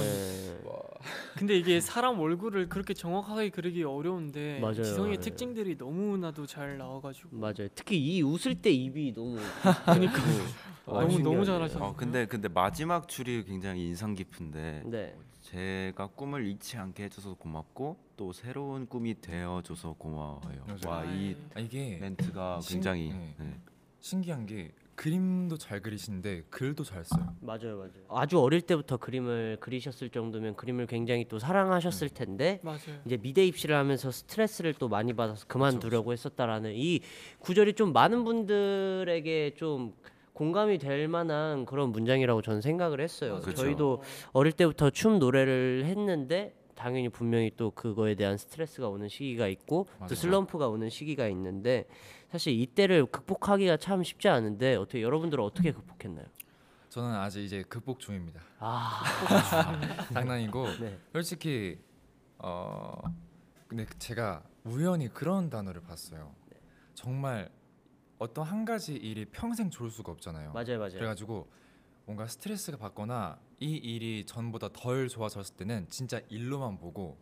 [0.00, 0.60] 네.
[1.38, 4.82] 근데 이게 사람 얼굴을 그렇게 정확하게 그리기 어려운데 맞아요.
[4.82, 5.20] 지성의 네.
[5.20, 7.68] 특징들이 너무나도 잘 나와가지고 맞아요.
[7.74, 9.36] 특히 이 웃을 때 입이 너무
[9.86, 10.20] 그러니까
[10.86, 11.18] 아, 너무.
[11.20, 11.82] 너무 잘하셨어요.
[11.84, 15.16] 어 근데 근데 마지막 줄이 굉장히 인상 깊은데 네.
[15.40, 20.62] 제가 꿈을 잃지 않게 해줘서 고맙고 또 새로운 꿈이 되어줘서 고마워요.
[20.66, 20.78] 맞아요.
[20.86, 23.34] 와이 아, 이게 멘트가 신- 굉장히 네.
[23.38, 23.58] 네.
[24.00, 27.34] 신기한 게 그림도 잘 그리시는데 글도 잘 써요.
[27.40, 27.92] 맞아요, 맞아요.
[28.10, 33.00] 아주 어릴 때부터 그림을 그리셨을 정도면 그림을 굉장히 또 사랑하셨을 텐데 맞아요.
[33.06, 37.00] 이제 미대 입시를 하면서 스트레스를 또 많이 받아서 그만두려고 했었다라는 이
[37.38, 39.94] 구절이 좀 많은 분들에게 좀
[40.34, 43.30] 공감이 될 만한 그런 문장이라고 저는 생각을 했어요.
[43.32, 43.44] 맞아요.
[43.44, 43.62] 그쵸.
[43.62, 44.02] 저희도
[44.32, 49.98] 어릴 때부터 춤 노래를 했는데 당연히 분명히 또 그거에 대한 스트레스가 오는 시기가 있고 또
[50.00, 50.14] 맞아요.
[50.14, 51.86] 슬럼프가 오는 시기가 있는데
[52.30, 56.24] 사실 이때를 극복하기가 참 쉽지 않은데 어떻게 여러분들은 어떻게 극복했나요?
[56.88, 58.40] 저는 아직 이제 극복 중입니다.
[58.58, 59.02] 아,
[60.14, 60.98] 장난이고 네.
[61.12, 61.78] 솔직히
[62.38, 62.94] 어
[63.68, 66.34] 근데 제가 우연히 그런 단어를 봤어요.
[66.94, 67.50] 정말
[68.18, 70.52] 어떤 한 가지 일이 평생 좋을 수가 없잖아요.
[70.52, 70.92] 맞아요, 맞아요.
[70.94, 71.46] 그래가지고
[72.10, 77.16] 뭔가 스트레스가 받거나 이 일이 전보다 덜 좋아졌을 때는 진짜 일로만 보고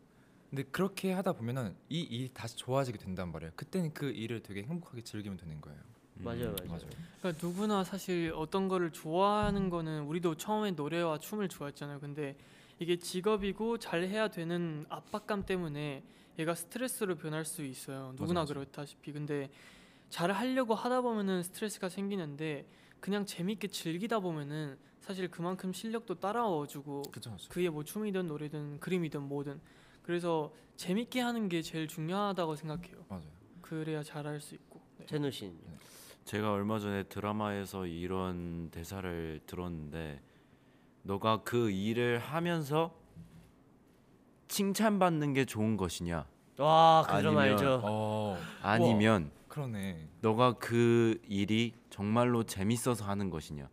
[0.49, 3.53] 근데 그렇게 하다 보면은 이 일이 다시 좋아지게 된단 말이에요.
[3.55, 5.78] 그때는 그 일을 되게 행복하게 즐기면 되는 거예요.
[6.14, 6.68] 맞아요, 맞아요.
[6.68, 6.89] 맞아요.
[7.20, 12.01] 그러니까 누구나 사실 어떤 거를 좋아하는 거는 우리도 처음에 노래와 춤을 좋아했잖아요.
[12.01, 12.34] 근데
[12.78, 16.03] 이게 직업이고 잘 해야 되는 압박감 때문에
[16.39, 18.14] 얘가 스트레스로 변할 수 있어요.
[18.16, 18.55] 누구나 맞아.
[18.55, 19.12] 그렇다시피.
[19.12, 19.51] 근데
[20.09, 22.64] 잘 하려고 하다 보면은 스트레스가 생기는데
[23.01, 27.49] 그냥 재밌게 즐기다 보면은 사실 그만큼 실력도 따라와주고 그죠, 그죠.
[27.49, 29.61] 그게 뭐 춤이든 노래든 그림이든 뭐든
[30.03, 33.05] 그래서 재밌게 하는 게 제일 중요하다고 생각해요.
[33.09, 33.22] 맞아요.
[33.61, 34.80] 그래야 잘할 수 있고.
[34.99, 35.07] 네.
[35.07, 35.59] 제노 씨는요?
[36.24, 40.20] 제가 얼마 전에 드라마에서 이런 대사를 들었는데
[41.03, 42.94] 너가 그 일을 하면서
[44.49, 46.26] 칭찬받는 게 좋은 것이냐
[46.59, 47.80] 와, 그럼 아니면- 알죠.
[47.84, 50.09] 어 아니면 그러네.
[50.20, 53.68] 너가 그 일이 정말로 재밌어서 하는 것이냐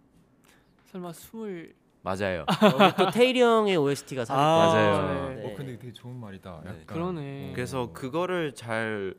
[0.85, 2.45] 설마 숨을 맞아요
[2.81, 5.29] 여기 또 테일이 형의 OST가 삽입 맞아요.
[5.35, 5.45] 네.
[5.45, 6.61] 어 근데 되게 좋은 말이다.
[6.63, 6.69] 네.
[6.69, 6.85] 약간.
[6.85, 7.51] 그러네.
[7.53, 9.13] 그래서 그거를 잘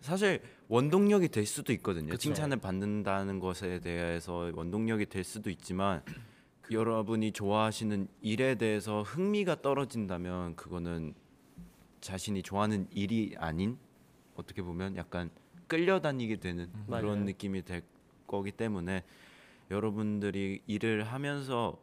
[0.00, 2.10] 사실 원동력이 될 수도 있거든요.
[2.10, 2.18] 그쵸.
[2.18, 6.02] 칭찬을 받는다는 것에 대해서 원동력이 될 수도 있지만
[6.70, 11.14] 여러분이 좋아하시는 일에 대해서 흥미가 떨어진다면 그거는
[12.00, 13.78] 자신이 좋아하는 일이 아닌
[14.34, 15.30] 어떻게 보면 약간
[15.70, 17.02] 끌려다니게 되는 맞아요.
[17.02, 17.82] 그런 느낌이 될
[18.26, 19.04] 거기 때문에
[19.70, 21.78] 여러분들이 일을 하면서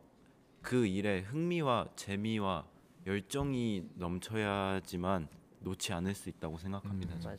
[0.62, 2.66] 그 일에 흥미와 재미와
[3.06, 5.30] 열정이 넘쳐야지만
[5.62, 7.16] 놓지 않을 수 있다고 생각합니다.
[7.16, 7.22] 음.
[7.24, 7.38] 맞아요.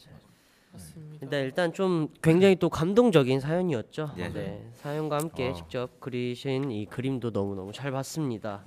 [0.73, 1.19] 맞습니다.
[1.23, 4.15] 일단 일단 좀 굉장히 또 감동적인 사연이었죠.
[4.17, 4.29] 예.
[4.29, 4.71] 네.
[4.75, 5.53] 사연과 함께 어.
[5.53, 8.65] 직접 그리신 이 그림도 너무 너무 잘 봤습니다.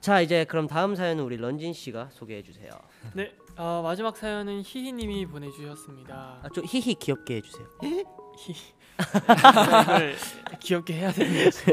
[0.00, 2.70] 자 이제 그럼 다음 사연은 우리 런진 씨가 소개해 주세요.
[3.14, 6.40] 네, 어, 마지막 사연은 히히님이 보내주셨습니다.
[6.42, 7.66] 아, 좀 히히 귀엽게 해주세요.
[7.82, 8.04] 이걸
[10.60, 11.72] 귀엽게 해야 되는 거죠.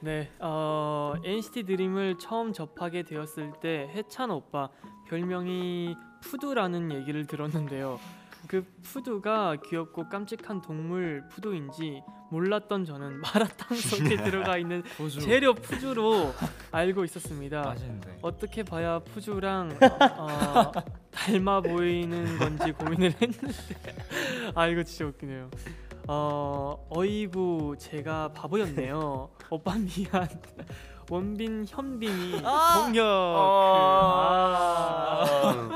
[0.00, 4.70] 네, 어, NCT 드림을 처음 접하게 되었을 때 해찬 오빠
[5.08, 7.98] 별명이 푸두라는 얘기를 들었는데요.
[8.48, 14.82] 그 푸두가 귀엽고 깜찍한 동물 푸두인지 몰랐던 저는 마라탕 속에 들어가 있는.
[15.20, 16.32] 재료 푸주로
[16.72, 17.60] 알고 있었습니다.
[17.62, 18.18] 맛있는데.
[18.22, 19.78] 어떻게 봐야 푸주랑
[20.18, 20.72] 어,
[21.12, 23.52] 닮아 보이는 건지 고민을 했는데
[24.54, 25.50] 아 이거 진짜 웃기네요.
[26.08, 29.28] 어 어이구 제가 바보였네요.
[29.50, 30.26] 오빠 미안.
[31.10, 33.06] 원빈 현빈이 동력.
[33.06, 35.24] 아.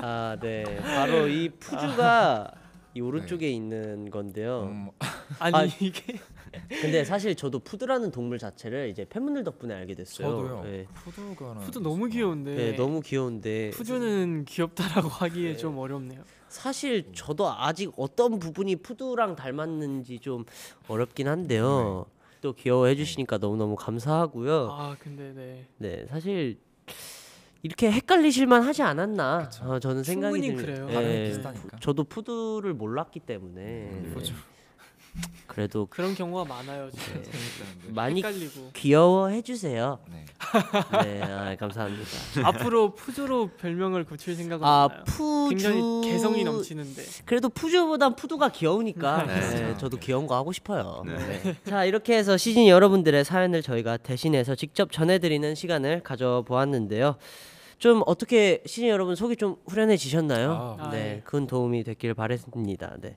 [0.03, 2.51] 아 네, 바로 이 푸두가
[2.95, 4.65] 이 오른쪽에 있는 건데요.
[4.65, 4.91] 음,
[5.39, 6.19] 아니 아, 이게
[6.83, 10.29] 근데 사실 저도 푸두라는 동물 자체를 이제 팬분들 덕분에 알게 됐어요.
[10.29, 10.63] 저도요.
[10.65, 10.87] 네.
[10.95, 12.55] 푸두가 푸두 너무 귀여운데.
[12.55, 16.23] 네, 너무 귀여운데 푸두는 귀엽다라고 하기에 좀 어렵네요.
[16.49, 20.45] 사실 저도 아직 어떤 부분이 푸두랑 닮았는지 좀
[20.89, 22.07] 어렵긴 한데요.
[22.43, 24.69] 또 귀여워해 주시니까 너무너무 감사하고요.
[24.71, 25.67] 아 근데 네.
[25.79, 26.59] 네, 사실
[27.63, 30.87] 이렇게 헷갈리실만 하지 않았나 어, 저는 생각이 충분히 들- 그래요.
[30.91, 31.69] 예, 발음이 비슷하니까.
[31.69, 34.15] 푸- 저도 푸드를 몰랐기 때문에 네.
[35.47, 36.89] 그래도 그런 경우가 많아요.
[36.91, 37.07] 진짜.
[37.13, 37.93] 재밌다는데.
[37.93, 38.71] 많이 헷갈리고.
[38.73, 39.99] 귀여워해 주세요.
[40.11, 40.25] 네.
[41.05, 42.09] 네, 아, 감사합니다.
[42.49, 45.05] 앞으로 푸드로 별명을 붙일 생각은 아 없나요?
[45.05, 47.03] 푸주 굉장히 개성이 넘치는데.
[47.27, 49.41] 그래도 푸주보단 푸두가 귀여우니까 네.
[49.51, 51.03] 네, 저도 귀여운 거 하고 싶어요.
[51.05, 51.43] 네.
[51.43, 51.57] 네.
[51.69, 57.17] 자 이렇게 해서 시즌 여러분들의 사연을 저희가 대신해서 직접 전해드리는 시간을 가져보았는데요.
[57.83, 60.77] 좀 어떻게 시즌 여러분 속이 좀 후련해지셨나요?
[60.79, 61.23] 아, 네, 예.
[61.25, 62.97] 큰 도움이 됐길 바랬습니다.
[63.01, 63.17] 네.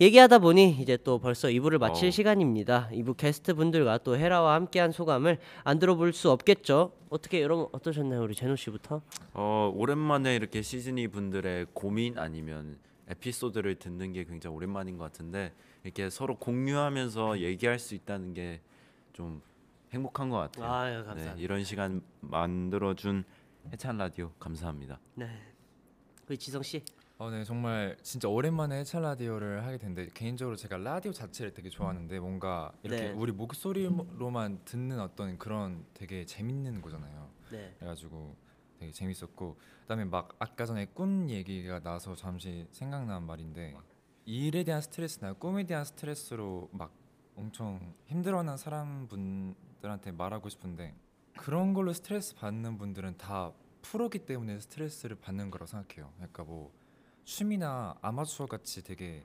[0.00, 2.10] 얘기하다 보니 이제 또 벌써 2부를 마칠 어우.
[2.10, 2.88] 시간입니다.
[2.92, 6.90] 2부 게스트 분들과 또 헤라와 함께한 소감을 안 들어볼 수 없겠죠.
[7.08, 9.00] 어떻게 여러분 어떠셨나요, 우리 제노 씨부터?
[9.32, 15.52] 어 오랜만에 이렇게 시즈니 분들의 고민 아니면 에피소드를 듣는 게 굉장히 오랜만인 것 같은데
[15.84, 18.60] 이렇게 서로 공유하면서 얘기할 수 있다는 게
[19.12, 19.40] 좀
[19.92, 20.72] 행복한 것 같아요.
[20.72, 21.34] 아유 네, 감사합니다.
[21.42, 23.24] 이런 시간 만들어준
[23.72, 25.00] 해찬 라디오 감사합니다.
[25.14, 25.28] 네,
[26.28, 26.84] 우리 지성 씨.
[27.18, 32.18] 어, 네 정말 진짜 오랜만에 해찰 라디오를 하게 됐는데 개인적으로 제가 라디오 자체를 되게 좋아하는데
[32.18, 33.10] 뭔가 이렇게 네.
[33.10, 37.30] 우리 목소리로만 듣는 어떤 그런 되게 재밌는 거잖아요.
[37.52, 37.74] 네.
[37.78, 38.34] 그래가지고
[38.78, 43.76] 되게 재밌었고 그다음에 막 아까 전에 꿈 얘기가 나서 잠시 생각난 말인데
[44.24, 46.90] 일에 대한 스트레스나 꿈에 대한 스트레스로 막
[47.36, 50.94] 엄청 힘들어하는 사람분들한테 말하고 싶은데
[51.40, 56.12] 그런 걸로 스트레스 받는 분들은 다 프로기 때문에 스트레스를 받는 거라고 생각해요.
[56.16, 56.70] 그러니까 뭐
[57.24, 59.24] 춤이나 아마추어 같이 되게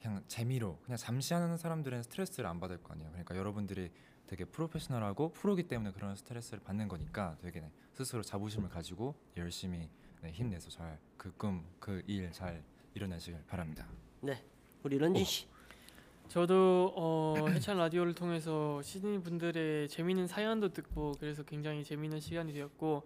[0.00, 3.10] 그냥 재미로 그냥 잠시 하는 사람들은 스트레스를 안 받을 거 아니에요.
[3.12, 3.92] 그러니까 여러분들이
[4.26, 9.88] 되게 프로페셔널하고 프로기 때문에 그런 스트레스를 받는 거니까 되게 네, 스스로 자부심을 가지고 열심히
[10.20, 13.86] 네, 힘내서 잘 그 꿈 그 일 잘 이뤄내시길 바랍니다.
[14.20, 14.44] 네,
[14.82, 15.46] 우리 런쥔 씨.
[16.32, 23.02] 저도 어, 해찬 라디오를 통해서 시드니 분들의 재미있는 사연도 듣고 그래서 굉장히 재미있는 시간이 되었고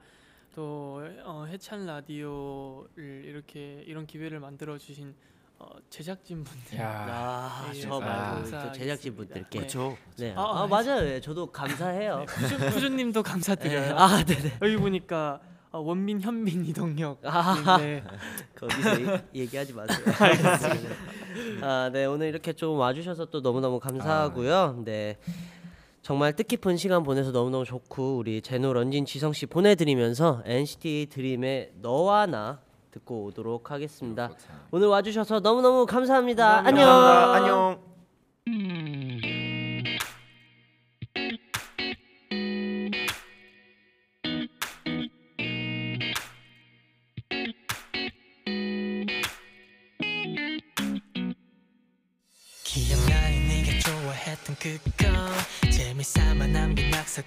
[0.54, 5.12] 또 어, 해찬 라디오를 이렇게 이런 기회를 만들어 주신
[5.58, 8.72] 어, 제작진 분들 아, 예, 저 아, 말고 감사하겠습니다.
[8.72, 9.40] 저 제작진 분들께.
[9.42, 9.58] 네.
[9.58, 9.98] 그렇죠.
[10.18, 10.32] 네.
[10.36, 11.04] 아, 아, 아, 맞아요.
[11.08, 12.26] 예, 저도 감사해요.
[12.28, 13.80] 푸준, 푸준님도 감사드려요.
[13.80, 13.92] 네.
[13.92, 14.58] 아, 네네.
[14.62, 15.40] 여기 보니까
[15.76, 17.20] 어, 원민, 현민, 이동혁.
[17.24, 17.76] 아.
[17.78, 18.02] 네.
[18.58, 18.94] 거기서
[19.34, 19.98] 이- 얘기하지 마세요.
[21.62, 24.82] 아, 네 오늘 이렇게 좀 와주셔서 또 너무 너무 감사하고요.
[24.86, 25.18] 네.
[26.00, 32.24] 정말 뜻깊은 시간 보내서 너무너무 좋고 우리 제노 런쥔 지성 씨 보내드리면서 NCT 드림의 너와
[32.26, 32.60] 나
[32.92, 34.30] 듣고 오도록 하겠습니다.
[34.70, 36.58] 오늘 와주셔서 너무너무 감사합니다.
[36.64, 36.86] 안녕.
[36.86, 37.34] 감사합니다.
[37.34, 37.95] 안녕.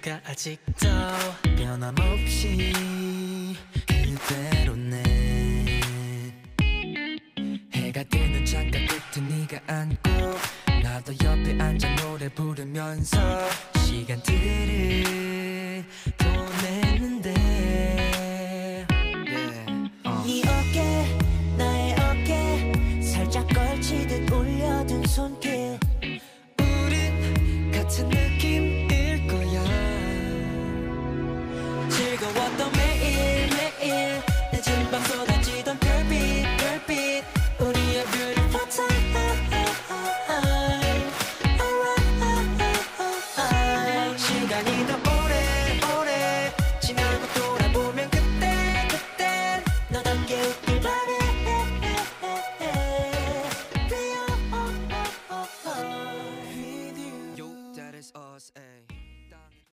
[0.00, 0.88] 낙서가 아직도
[1.56, 2.72] 변함없이
[3.86, 5.02] 그대로네.
[7.72, 10.10] 해가 뜨는 창가 끝에 네가 앉고
[10.82, 13.18] 나도 옆에 앉아 노래 부르면서
[13.84, 15.84] 시간들을
[35.08, 35.29] 즐